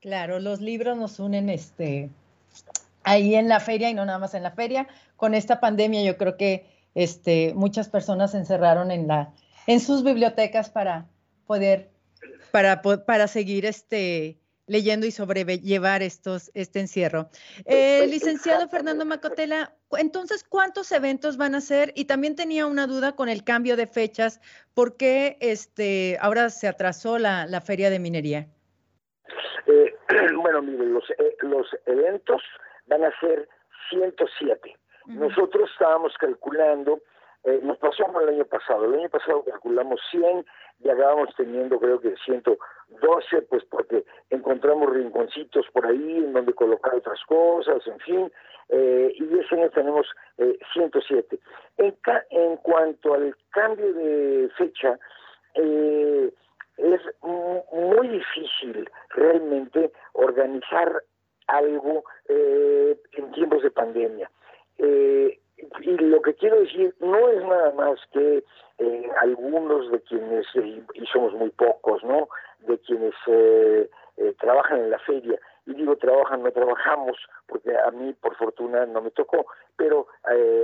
[0.00, 2.10] Claro, los libros nos unen este
[3.02, 4.88] ahí en la feria y no nada más en la feria.
[5.16, 9.32] Con esta pandemia yo creo que este, muchas personas se encerraron en, la,
[9.66, 11.06] en sus bibliotecas para
[11.46, 11.90] poder,
[12.50, 17.28] para, para seguir este, leyendo y sobrellevar estos, este encierro.
[17.64, 21.92] Eh, licenciado Fernando Macotela, entonces, ¿cuántos eventos van a ser?
[21.94, 24.40] Y también tenía una duda con el cambio de fechas,
[24.74, 28.48] ¿por qué este, ahora se atrasó la, la feria de minería?
[29.66, 29.94] Eh,
[30.36, 32.42] bueno, miren, los, eh, los eventos
[32.86, 33.48] van a ser
[33.90, 34.76] 107.
[35.06, 37.00] Nosotros estábamos calculando,
[37.44, 40.44] eh, nos pasó el año pasado, el año pasado calculamos 100
[40.80, 46.94] y acabamos teniendo creo que 112, pues porque encontramos rinconcitos por ahí en donde colocar
[46.94, 48.32] otras cosas, en fin,
[48.68, 50.06] eh, y ese año tenemos
[50.72, 51.38] 107.
[51.78, 51.96] En,
[52.30, 54.98] en cuanto al cambio de fecha,
[55.54, 56.32] eh,
[56.76, 61.02] es muy difícil realmente organizar
[61.46, 64.30] algo eh, en tiempos de pandemia.
[64.78, 68.44] Eh, y lo que quiero decir no es nada más que
[68.78, 72.28] eh, algunos de quienes, y somos muy pocos, ¿no?
[72.60, 73.14] De quienes
[74.38, 77.16] trabajan en la feria, y digo trabajan, no trabajamos,
[77.46, 80.06] porque a mí por fortuna no me tocó, pero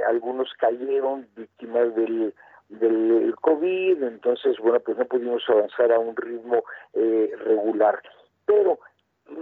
[0.07, 2.35] algunos cayeron víctimas del
[2.81, 8.01] del COVID, entonces, bueno, pues no pudimos avanzar a un ritmo eh, regular.
[8.47, 8.79] Pero,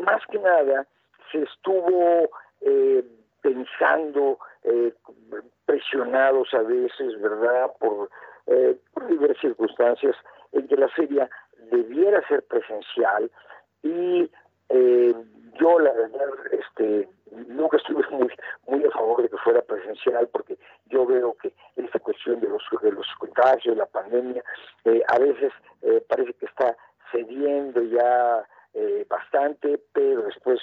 [0.04, 0.86] más que nada,
[1.30, 2.28] se estuvo
[2.60, 3.04] eh,
[3.40, 4.94] pensando, eh,
[5.66, 8.10] presionados a veces, ¿verdad?, por,
[8.92, 10.16] por diversas circunstancias,
[10.52, 11.30] en que la feria
[11.70, 13.30] debiera ser presencial
[13.82, 14.28] y
[15.60, 17.08] yo, la verdad, este,
[17.48, 18.30] nunca estuve muy,
[18.66, 22.62] muy a favor de que fuera presencial porque yo veo que esta cuestión de los,
[22.82, 24.42] de los contagios, la pandemia,
[24.84, 26.76] eh, a veces eh, parece que está
[27.12, 30.60] cediendo ya eh, bastante, pero después,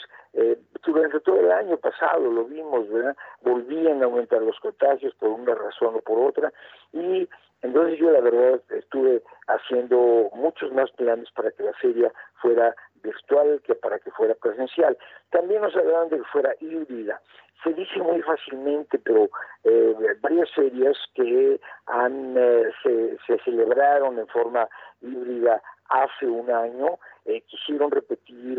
[0.85, 3.15] durante todo el año pasado lo vimos, ¿verdad?
[3.41, 6.53] Volvían a aumentar los contagios por una razón o por otra,
[6.93, 7.27] y
[7.61, 13.61] entonces yo la verdad estuve haciendo muchos más planes para que la feria fuera virtual
[13.65, 14.97] que para que fuera presencial.
[15.31, 17.19] También nos hablaban de que fuera híbrida.
[17.63, 19.29] Se dice muy fácilmente, pero
[19.63, 24.69] eh, varias ferias que han, eh, se, se, celebraron en forma
[25.01, 28.57] híbrida hace un año eh, quisieron repetir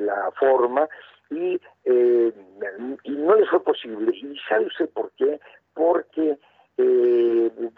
[0.00, 0.88] la forma
[1.30, 4.12] y, y no les fue posible.
[4.14, 5.40] ¿Y sabe usted por qué?
[5.74, 6.38] Porque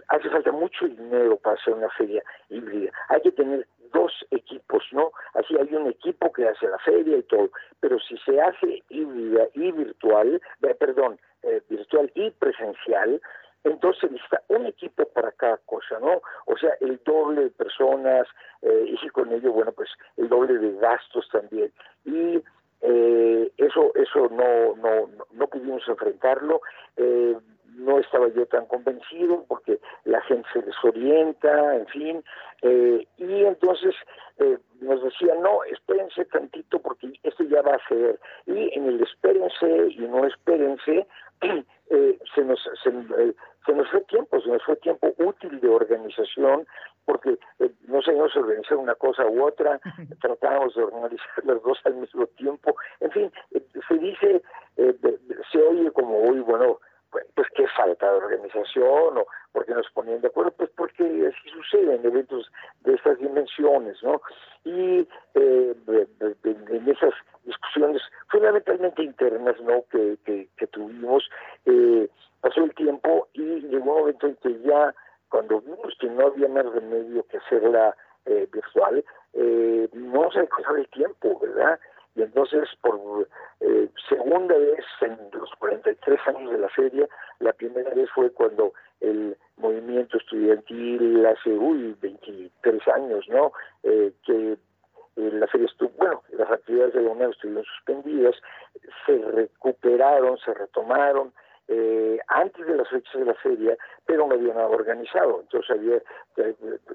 [0.08, 2.90] hace falta mucho dinero para hacer una feria híbrida.
[3.08, 5.12] Hay que tener dos equipos, ¿no?
[5.34, 7.48] Así hay un equipo que hace la feria y todo,
[7.80, 13.22] pero si se hace híbrida y virtual, eh, perdón, eh, virtual y presencial,
[13.64, 16.22] entonces necesita un equipo para cada cosa, ¿no?
[16.46, 18.26] O sea, el doble de personas
[18.62, 21.72] eh, y con ello, bueno, pues el doble de gastos también.
[22.04, 22.42] Y
[23.56, 26.60] eso eso no no no pudimos enfrentarlo.
[27.76, 32.24] no estaba yo tan convencido porque la gente se desorienta, en fin,
[32.62, 33.94] eh, y entonces
[34.38, 39.02] eh, nos decía, no, espérense tantito porque esto ya va a ser, y en el
[39.02, 41.06] espérense y no espérense,
[41.90, 42.90] eh, se nos se,
[43.72, 46.66] nos fue tiempo, se nos fue tiempo útil de organización,
[47.04, 47.38] porque
[47.86, 49.80] no sé, no se organizar una cosa u otra,
[50.20, 53.32] tratábamos de organizar las dos al mismo tiempo, en fin,
[53.88, 54.42] se dice,
[55.52, 56.78] se oye como, uy, bueno,
[57.84, 62.50] falta de organización o porque nos ponían de acuerdo, pues porque así sucede en eventos
[62.80, 64.20] de estas dimensiones, ¿no?
[64.64, 65.74] Y eh,
[66.44, 69.84] en esas discusiones fundamentalmente internas, ¿no?
[69.90, 71.28] Que, que, tuvimos,
[71.66, 72.08] eh,
[72.40, 74.94] pasó el tiempo y llegó un momento en que ya
[75.28, 77.94] cuando vimos que no había más remedio que hacerla
[78.26, 81.78] eh, virtual, eh, no se alcanzaba el tiempo, ¿verdad?
[82.16, 83.28] Y entonces por
[83.60, 87.08] eh, segunda vez en los 43 años de la feria,
[87.40, 93.52] la primera vez fue cuando el movimiento estudiantil hace, uy, 23 años, ¿no?
[93.82, 98.34] Eh, que eh, la feria estuvo, bueno, las actividades de la UNED estuvieron suspendidas,
[99.06, 101.32] se recuperaron, se retomaron,
[101.68, 105.40] eh, antes de las fechas de la feria, pero no había nada organizado.
[105.40, 106.02] Entonces había,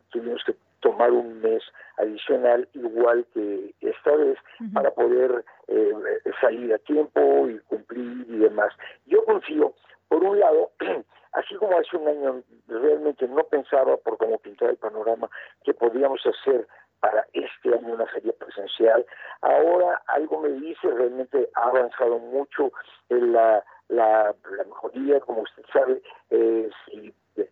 [0.10, 1.63] tuvimos que tomar un mes
[1.97, 4.38] adicional igual que esta vez
[4.73, 5.93] para poder eh,
[6.39, 8.73] salir a tiempo y cumplir y demás.
[9.05, 9.73] Yo confío,
[10.08, 10.71] por un lado,
[11.34, 15.29] así como hace un año realmente no pensaba por cómo pintar el panorama
[15.63, 16.67] que podíamos hacer
[17.00, 19.06] para este año una feria presencial,
[19.42, 22.72] ahora algo me dice, realmente ha avanzado mucho
[23.10, 24.36] en la, la,
[24.66, 27.50] mejoría, como usted sabe, eh, si eh,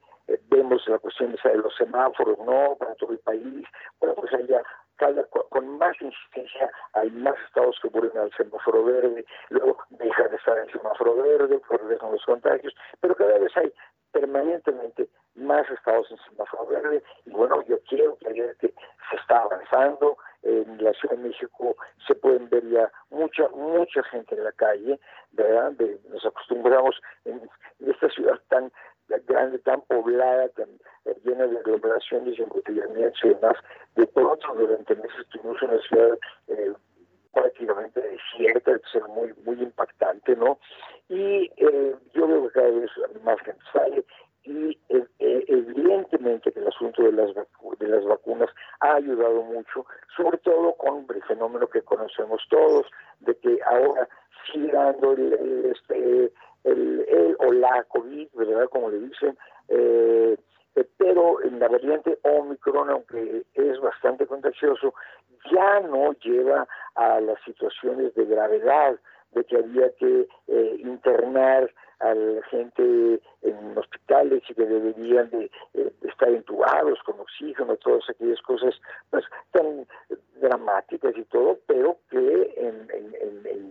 [0.49, 2.75] vemos la cuestión de los semáforos, ¿no?
[2.77, 3.65] Para todo el país,
[3.99, 4.61] bueno, pues allá
[4.97, 10.37] cada, con más insistencia hay más estados que vuelven al semáforo verde, luego dejan de
[10.37, 13.71] estar el semáforo verde, regresan los contagios, pero cada vez hay
[14.11, 18.73] permanentemente más estados en semáforo verde y bueno, yo quiero que
[19.09, 24.35] se está avanzando, en la Ciudad de México se pueden ver ya mucha, mucha gente
[24.35, 24.99] en la calle,
[25.31, 25.73] ¿verdad?
[26.09, 26.95] nos acostumbramos
[27.25, 28.71] en esta ciudad tan
[29.27, 30.69] grande, tan poblada, tan
[31.05, 33.55] eh, llena de aglomeraciones y embotellamientos y demás.
[33.95, 36.73] De pronto, durante meses tuvimos una ciudad eh,
[37.33, 40.59] prácticamente desierta, es muy, muy impactante, ¿no?
[41.09, 42.91] Y eh, yo veo que cada vez
[43.23, 44.05] más gente sale
[44.47, 44.79] y
[45.19, 51.05] evidentemente que el asunto de las, de las vacunas ha ayudado mucho, sobre todo con
[51.13, 52.85] el fenómeno que conocemos todos,
[53.19, 54.07] de que ahora
[54.51, 56.31] sigue el, este,
[56.63, 58.69] el, o la COVID, ¿verdad?
[58.69, 60.37] Como le dicen, eh,
[60.97, 64.93] pero en la variante Omicron, aunque es bastante contagioso,
[65.51, 68.97] ya no lleva a las situaciones de gravedad
[69.31, 75.51] de que había que eh, internar a la gente en hospitales y que deberían de,
[75.73, 78.75] eh, estar entubados con oxígeno, todas aquellas cosas
[79.09, 79.87] pues tan
[80.39, 82.87] dramáticas y todo, pero que en,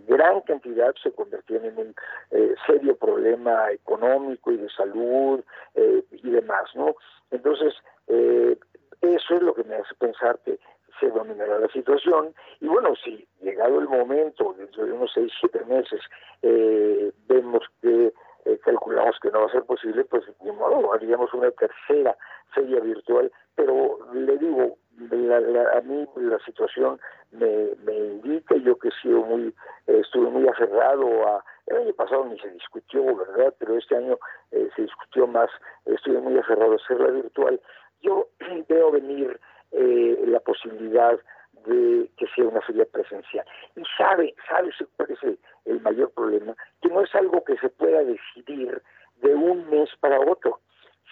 [0.07, 1.95] gran cantidad se convertían en un
[2.31, 5.43] eh, serio problema económico y de salud
[5.75, 6.95] y demás, ¿no?
[7.29, 7.73] Entonces,
[8.07, 10.57] eso es lo que me hace pensar que
[10.99, 15.63] se dominará la situación y bueno, si llegado el momento, dentro de unos seis, siete
[15.65, 16.01] meses,
[16.41, 18.13] eh, vemos que
[18.45, 22.15] eh, calculamos que no va a ser posible, pues de modo haríamos una tercera
[22.53, 26.99] feria virtual, pero le digo, a mí la situación
[27.31, 29.53] me, me indica, yo que he sido muy,
[29.87, 33.53] eh, estuve muy aferrado a, el año pasado ni se discutió, ¿verdad?
[33.59, 34.17] Pero este año
[34.51, 35.49] se discutió más,
[35.85, 37.59] estuve muy aferrado a hacerla virtual.
[38.01, 38.27] Yo
[38.69, 39.39] veo venir
[39.71, 41.17] eh, la posibilidad
[41.65, 43.45] de que sea una feria presencial.
[43.75, 45.19] Y sabe, sabe cuál es
[45.65, 48.81] el, mayor problema, que no es algo que se pueda decidir
[49.17, 50.59] de un mes para otro,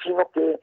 [0.04, 0.60] sino que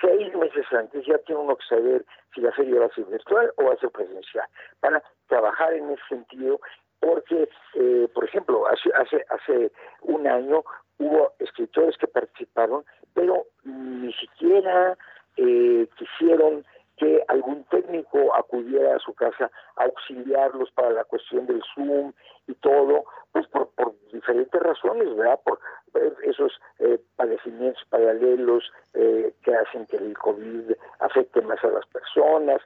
[0.00, 3.52] seis meses antes ya tiene uno que saber si la feria va a ser virtual
[3.56, 4.46] o va a ser presencial,
[4.80, 6.60] para trabajar en ese sentido,
[7.00, 10.62] porque, eh, por ejemplo, hace, hace, hace un año
[10.98, 14.96] hubo escritores que participaron, pero ni siquiera
[15.36, 16.64] eh, quisieron
[16.96, 22.12] que algún técnico acudiera a su casa a auxiliarlos para la cuestión del Zoom
[22.46, 23.68] y todo, pues por,
[24.12, 25.38] diferentes razones, ¿verdad?
[25.44, 25.58] Por
[26.24, 32.60] esos eh, padecimientos paralelos eh, que hacen que el COVID afecte más a las personas,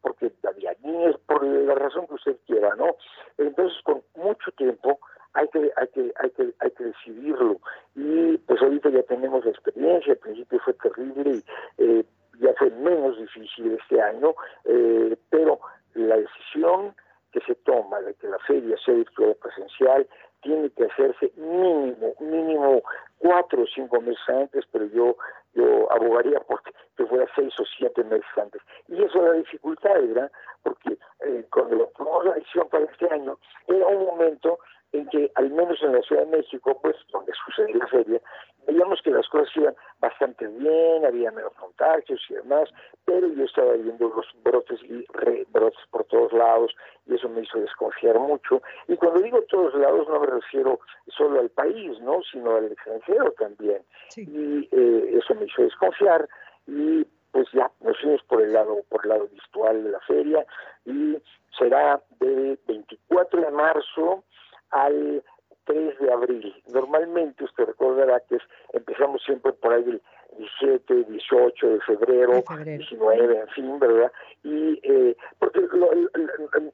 [0.00, 2.96] porque había niños, por la razón que usted quiera, ¿no?
[3.36, 4.98] Entonces, con mucho tiempo
[5.34, 7.60] hay que, hay que, hay que, hay que decidirlo.
[7.94, 11.42] Y pues ahorita ya tenemos la experiencia, al principio fue terrible
[11.78, 12.04] y eh,
[12.38, 14.34] ya fue menos difícil este año,
[14.64, 15.60] eh, pero
[15.94, 16.94] la decisión
[17.32, 20.06] que se toma de que la feria sea virtual presencial
[20.40, 22.82] tiene que hacerse mínimo, mínimo
[23.18, 25.16] cuatro o cinco meses antes, pero yo
[25.54, 28.62] yo abogaría porque que fuera seis o siete meses antes.
[28.88, 30.30] Y eso da dificultades, ¿verdad?
[30.62, 34.58] Porque eh, cuando tomamos la decisión para este año, era un momento
[34.92, 38.20] en que, al menos en la Ciudad de México, pues donde sucede la feria,
[38.66, 42.68] veíamos que las cosas iban bastante bien, había menos contagios y demás,
[43.04, 46.74] pero yo estaba viendo los brotes y rebrotes por todos lados
[47.06, 48.62] y eso me hizo desconfiar mucho.
[48.86, 52.20] Y cuando digo todos lados no me refiero solo al país, ¿no?
[52.30, 53.82] sino al extranjero también.
[54.16, 56.28] Y eh, eso me hizo desconfiar
[56.66, 60.46] y pues ya nos fuimos por el lado por el lado virtual de la feria
[60.84, 61.16] y
[61.58, 64.24] será del 24 de marzo
[64.70, 65.22] al
[65.64, 66.54] 3 de abril.
[66.72, 68.38] Normalmente usted recordará que
[68.72, 70.02] empezamos siempre por ahí el
[70.38, 74.12] 17, 18 de febrero, 19, en fin, ¿verdad?
[74.44, 75.60] Y eh, porque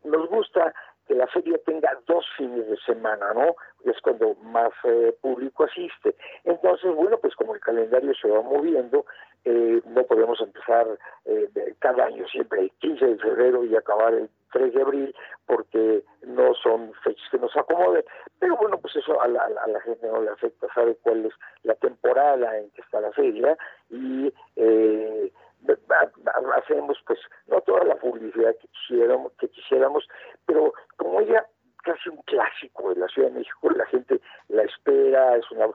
[0.04, 0.74] nos gusta
[1.06, 3.56] que la feria tenga dos fines de semana, ¿no?
[3.84, 6.14] Es cuando más eh, público asiste.
[6.44, 9.04] Entonces, bueno, pues como el calendario se va moviendo,
[9.44, 10.86] eh, no podemos empezar
[11.78, 15.14] cada año siempre el 15 de febrero y acabar el 3 de abril,
[15.46, 18.04] porque no son fechas que nos acomoden.
[18.38, 21.32] Pero bueno, pues eso a la, a la gente no le afecta, sabe cuál es
[21.64, 23.58] la temporada en que está la feria
[23.90, 25.32] y eh,
[26.56, 30.06] hacemos pues no toda la publicidad que quisiéramos, que quisiéramos,
[30.46, 31.46] pero como ella
[31.84, 35.74] casi un clásico de la Ciudad de México, la gente la espera, es un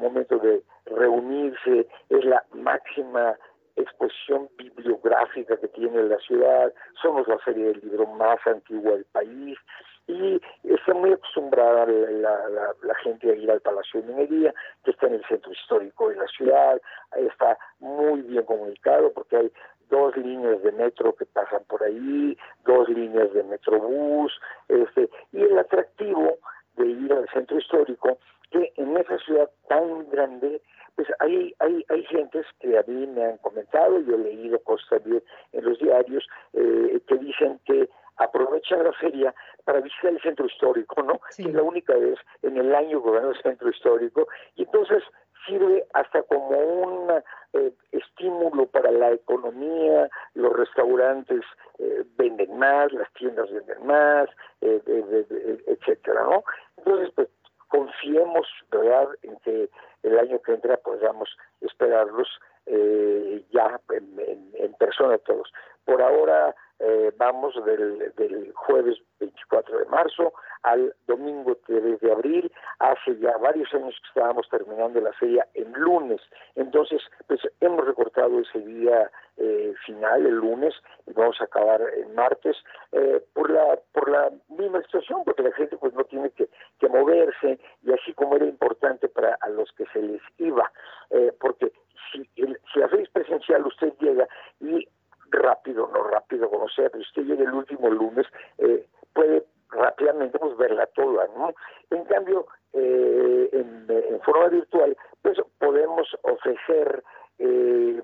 [0.00, 3.36] momento de reunirse, es la máxima
[3.76, 9.58] exposición bibliográfica que tiene la ciudad, somos la serie del libro más antigua del país
[10.06, 14.54] y está muy acostumbrada la, gente a ir al Palacio de Minería,
[14.84, 16.80] que está en el centro histórico de la ciudad,
[17.16, 19.52] está muy bien comunicado porque hay
[19.90, 24.32] dos líneas de metro que pasan por ahí, dos líneas de metrobús,
[24.68, 26.38] este, y el atractivo
[26.76, 28.18] de ir al centro histórico,
[28.50, 30.62] que en esa ciudad tan grande
[30.96, 34.88] pues hay, hay, hay gentes que a mí me han comentado, yo he leído cosas
[34.90, 35.22] también
[35.52, 39.34] en los diarios, eh, que dicen que aprovechan la feria
[39.64, 41.20] para visitar el centro histórico, ¿no?
[41.36, 45.02] Que es la única vez en el año que van al centro histórico, y entonces
[45.46, 47.22] sirve hasta como un
[47.54, 51.42] eh, estímulo para la economía, los restaurantes
[51.78, 54.28] eh, venden más, las tiendas venden más,
[54.60, 56.44] etcétera, ¿no?
[56.76, 57.28] Entonces, pues
[57.68, 59.68] confiemos, ¿verdad?, en que
[60.02, 61.28] el año que entra podamos
[61.60, 62.28] esperarlos
[62.66, 65.52] eh, ya en, persona todos.
[65.84, 70.32] Por ahora eh, vamos del, del, jueves 24 de marzo
[70.62, 72.52] al domingo 3 de abril.
[72.78, 76.20] Hace ya varios años que estábamos terminando la feria en lunes.
[76.54, 80.74] Entonces, pues hemos recortado ese día eh, final, el lunes,
[81.06, 82.56] y vamos a acabar en martes,
[82.92, 86.48] eh, por la por la misma situación, porque la gente pues no tiene que,
[86.78, 90.70] que moverse, y así como era importante para a los que se les iba,
[91.10, 91.72] eh, porque
[92.12, 94.28] si, el, si la feria es presencial, usted llega
[94.60, 94.86] y
[95.30, 98.26] rápido, no rápido como sea, pero usted llega el último lunes,
[98.58, 101.52] eh, puede rápidamente pues, verla toda, ¿no?
[101.90, 107.02] En cambio, eh, en, forma virtual, pues podemos ofrecer,
[107.38, 108.02] eh,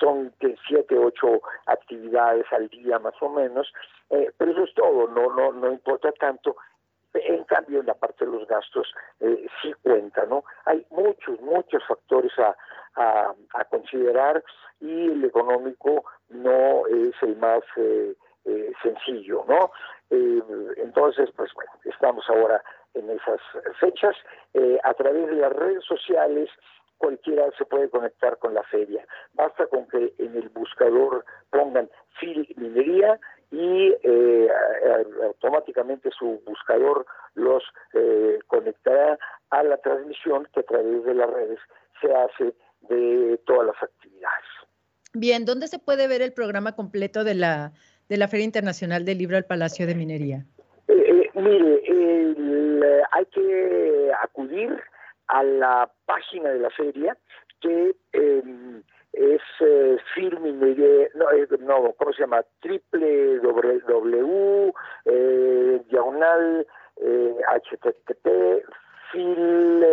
[0.00, 3.72] son que siete, ocho actividades al día más o menos,
[4.10, 6.56] eh, pero eso es todo, no, no, no importa tanto.
[7.12, 10.44] En cambio, en la parte de los gastos eh, sí cuenta, ¿no?
[10.64, 12.56] Hay muchos, muchos factores a,
[12.96, 14.42] a, considerar
[14.80, 17.62] y el económico no es el más
[18.82, 19.70] sencillo, ¿no?
[20.10, 20.42] Eh,
[20.76, 22.62] entonces, pues bueno, estamos ahora
[22.94, 23.40] en esas
[23.78, 24.16] fechas.
[24.82, 26.48] a través de las redes sociales,
[26.98, 29.06] cualquiera se puede conectar con la feria.
[29.34, 31.88] Basta con que en el buscador pongan
[32.18, 33.18] FIL Minería
[33.50, 33.94] y
[35.24, 37.62] automáticamente su buscador los
[38.48, 39.18] conectará
[39.50, 41.58] a la transmisión que a través de las redes
[42.00, 44.46] se hace de todas las actividades.
[45.12, 47.72] Bien, ¿dónde se puede ver el programa completo de la,
[48.10, 50.44] de la Feria Internacional del Libro al Palacio de Minería?
[50.88, 51.80] Eh, eh, mire,
[53.12, 54.76] hay que acudir
[55.28, 57.16] a la página de la feria
[57.60, 58.82] que em,
[59.12, 59.96] es eh,
[61.60, 62.44] no, ¿cómo se llama?
[62.60, 64.72] Triple W,
[65.88, 66.66] diagonal,
[66.98, 68.26] HTTP,
[69.12, 69.84] Fil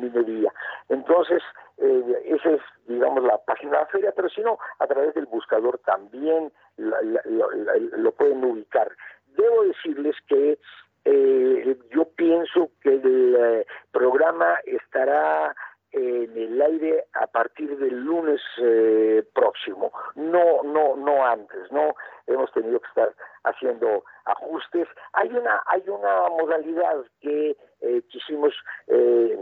[0.00, 0.52] Minería.
[0.88, 1.42] Entonces,
[1.80, 5.26] eh, esa es, digamos, la página de la feria, pero si no, a través del
[5.26, 8.90] buscador también lo pueden ubicar.
[9.36, 10.58] Debo decirles que
[11.04, 15.54] eh, yo pienso que el eh, programa estará
[15.92, 21.94] en el aire a partir del lunes eh, próximo, no, no, no antes, no
[22.26, 23.14] hemos tenido que estar
[23.44, 24.86] haciendo ajustes.
[25.14, 28.54] Hay una, hay una modalidad que eh, quisimos
[28.88, 29.38] eh,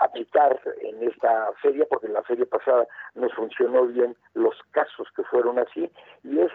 [0.00, 5.22] aplicar en esta feria, porque en la feria pasada nos funcionó bien los casos que
[5.24, 5.90] fueron así,
[6.24, 6.52] y es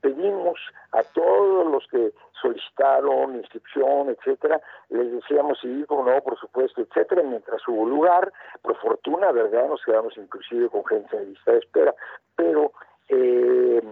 [0.00, 0.58] pedimos
[0.92, 7.22] a todos los que solicitaron inscripción, etcétera, les decíamos sí, como no, por supuesto, etcétera,
[7.22, 9.68] mientras hubo lugar, por fortuna, ¿verdad?
[9.68, 11.94] Nos quedamos inclusive con gente en lista de espera,
[12.36, 12.72] pero
[13.08, 13.82] eh,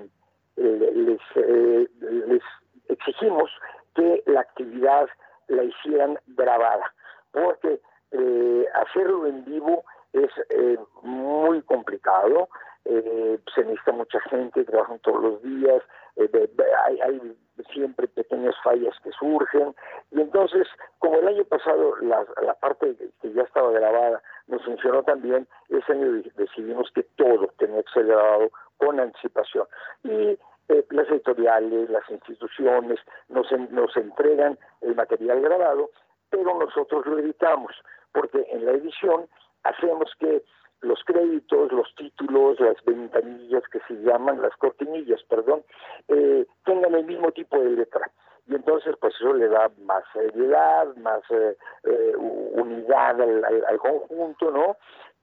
[0.56, 2.42] les, eh, les
[2.88, 3.50] exigimos
[3.94, 5.08] que la actividad
[5.48, 6.92] la hicieran grabada,
[7.32, 7.80] porque
[8.12, 12.48] eh, hacerlo en vivo es eh, muy complicado,
[12.84, 15.82] eh, se necesita mucha gente, trabajan todos los días,
[16.16, 16.50] eh,
[16.86, 17.36] hay, hay,
[17.72, 19.74] siempre pequeñas fallas que surgen,
[20.10, 20.66] y entonces,
[20.98, 25.92] como el año pasado la, la parte que ya estaba grabada nos funcionó también, ese
[25.92, 29.66] año decidimos que todo tenía que ser grabado con anticipación.
[30.02, 35.90] Y eh, las editoriales, las instituciones nos, nos entregan el material grabado,
[36.30, 37.72] pero nosotros lo editamos,
[38.12, 39.26] porque en la edición
[39.64, 40.42] hacemos que
[40.82, 45.62] los créditos, los títulos, las ventanillas que se llaman, las cortinillas, perdón,
[46.08, 48.10] eh, tengan el mismo tipo de letra.
[48.46, 54.76] Y entonces, pues eso le da más seriedad, más eh, eh, unidad al, conjunto, ¿no?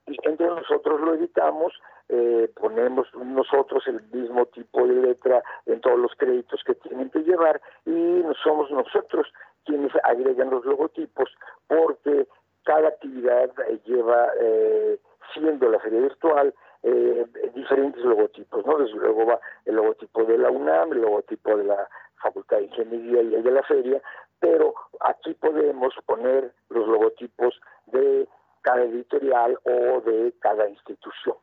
[0.06, 1.74] Y entonces nosotros lo editamos,
[2.08, 7.18] eh, ponemos nosotros el mismo tipo de letra en todos los créditos que tienen que
[7.18, 9.26] llevar y somos nosotros
[9.66, 11.28] quienes agregan los logotipos
[11.66, 12.26] porque
[12.64, 13.50] cada actividad
[13.84, 14.98] lleva eh,
[15.32, 18.78] siendo la feria virtual, eh, diferentes logotipos, ¿no?
[18.78, 21.88] Desde luego va el logotipo de la UNAM, el logotipo de la
[22.22, 24.02] Facultad de Ingeniería y el de la feria,
[24.40, 28.28] pero aquí podemos poner los logotipos de
[28.62, 31.36] cada editorial o de cada institución.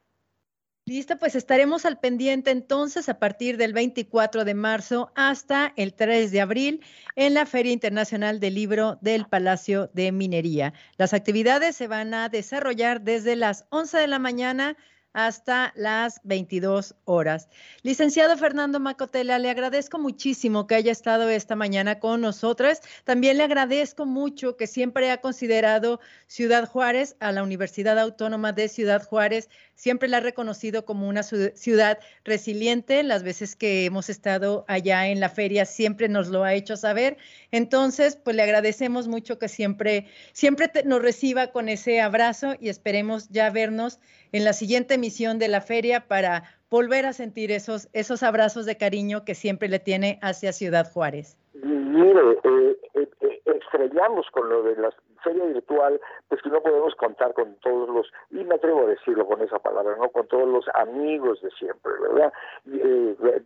[0.88, 6.29] Listo, pues estaremos al pendiente entonces a partir del 24 de marzo hasta el 3
[6.29, 6.81] de abril
[7.15, 10.73] en la Feria Internacional del Libro del Palacio de Minería.
[10.97, 14.77] Las actividades se van a desarrollar desde las 11 de la mañana
[15.16, 17.47] hasta las 22 horas.
[17.84, 22.82] Licenciado Fernando Macotela, le agradezco muchísimo que haya estado esta mañana con nosotras.
[23.05, 28.68] También le agradezco mucho que siempre ha considerado Ciudad Juárez, a la Universidad Autónoma de
[28.68, 33.03] Ciudad Juárez, siempre la ha reconocido como una ciudad resiliente.
[33.03, 37.18] Las veces que hemos estado allá en la feria siempre nos lo ha hecho saber.
[37.51, 43.30] Entonces, pues le agradecemos mucho que siempre, siempre nos reciba con ese abrazo y esperemos
[43.30, 43.99] ya vernos
[44.32, 46.41] en la siguiente emisión de la feria para
[46.72, 51.38] volver a sentir esos, esos abrazos de cariño que siempre le tiene hacia Ciudad Juárez.
[51.53, 54.89] Mire, eh, eh, eh, estrellamos con lo de la
[55.24, 59.28] feria virtual, pues que no podemos contar con todos los, y me atrevo a decirlo
[59.28, 60.10] con esa palabra, ¿no?
[60.10, 62.34] Con todos los amigos de siempre, ¿verdad?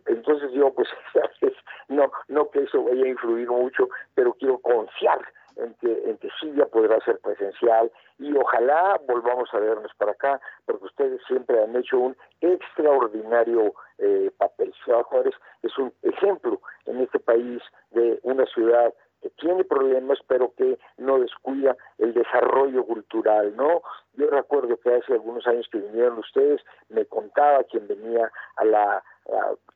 [0.06, 0.88] entonces yo, pues,
[1.88, 5.20] no, no que eso vaya a influir mucho, pero quiero confiar
[5.56, 10.12] en que, en que sí ya podrá ser presencial y ojalá volvamos a vernos para
[10.12, 14.72] acá, porque ustedes siempre han hecho un extraordinario eh, papel.
[14.84, 18.92] Ciudad Juárez es un ejemplo en este país de una ciudad
[19.22, 23.82] que tiene problemas, pero que no descuida el desarrollo cultural, ¿no?
[24.14, 29.04] Yo recuerdo que hace algunos años que vinieron ustedes, me contaba quien venía a la,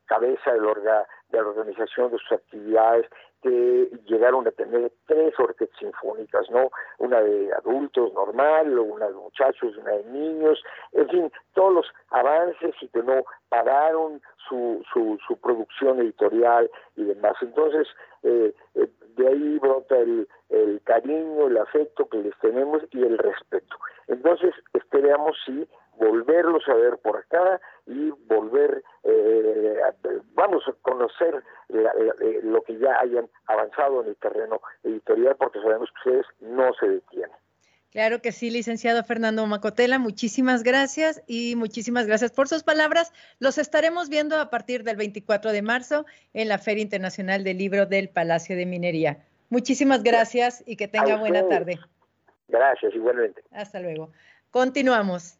[0.07, 3.07] cabeza del orga, de la organización de sus actividades,
[3.43, 6.71] que llegaron a tener tres orquestas sinfónicas, ¿no?
[6.99, 12.75] Una de adultos normal, una de muchachos, una de niños, en fin, todos los avances
[12.81, 17.35] y que no pararon su, su, su producción editorial y demás.
[17.43, 17.87] Entonces,
[18.23, 23.19] eh, eh, de ahí brota el, el cariño, el afecto que les tenemos y el
[23.19, 23.77] respeto.
[24.09, 25.69] Entonces, esperamos sí
[25.99, 29.81] volverlos a ver por acá y volver, eh,
[30.35, 35.37] vamos a conocer la, la, eh, lo que ya hayan avanzado en el terreno editorial,
[35.37, 37.37] porque sabemos que ustedes no se detienen.
[37.95, 43.13] Claro que sí, licenciado Fernando Macotela, muchísimas gracias y muchísimas gracias por sus palabras.
[43.39, 47.87] Los estaremos viendo a partir del 24 de marzo en la Feria Internacional del Libro
[47.87, 49.25] del Palacio de Minería.
[49.49, 51.79] Muchísimas gracias y que tenga buena tarde.
[52.49, 53.45] Gracias, igualmente.
[53.53, 54.11] Hasta luego.
[54.51, 55.39] Continuamos.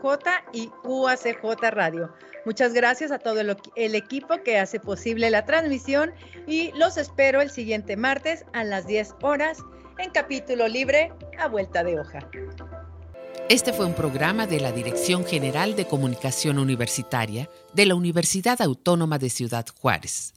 [0.54, 2.14] y UACJ Radio.
[2.46, 6.14] Muchas gracias a todo el, equipo que hace posible la transmisión
[6.46, 9.58] y los espero el siguiente martes a las 10 horas
[9.98, 12.30] en capítulo libre a vuelta de hoja.
[13.50, 19.18] Este fue un programa de la Dirección General de Comunicación Universitaria de la Universidad Autónoma
[19.18, 20.36] de Ciudad Juárez.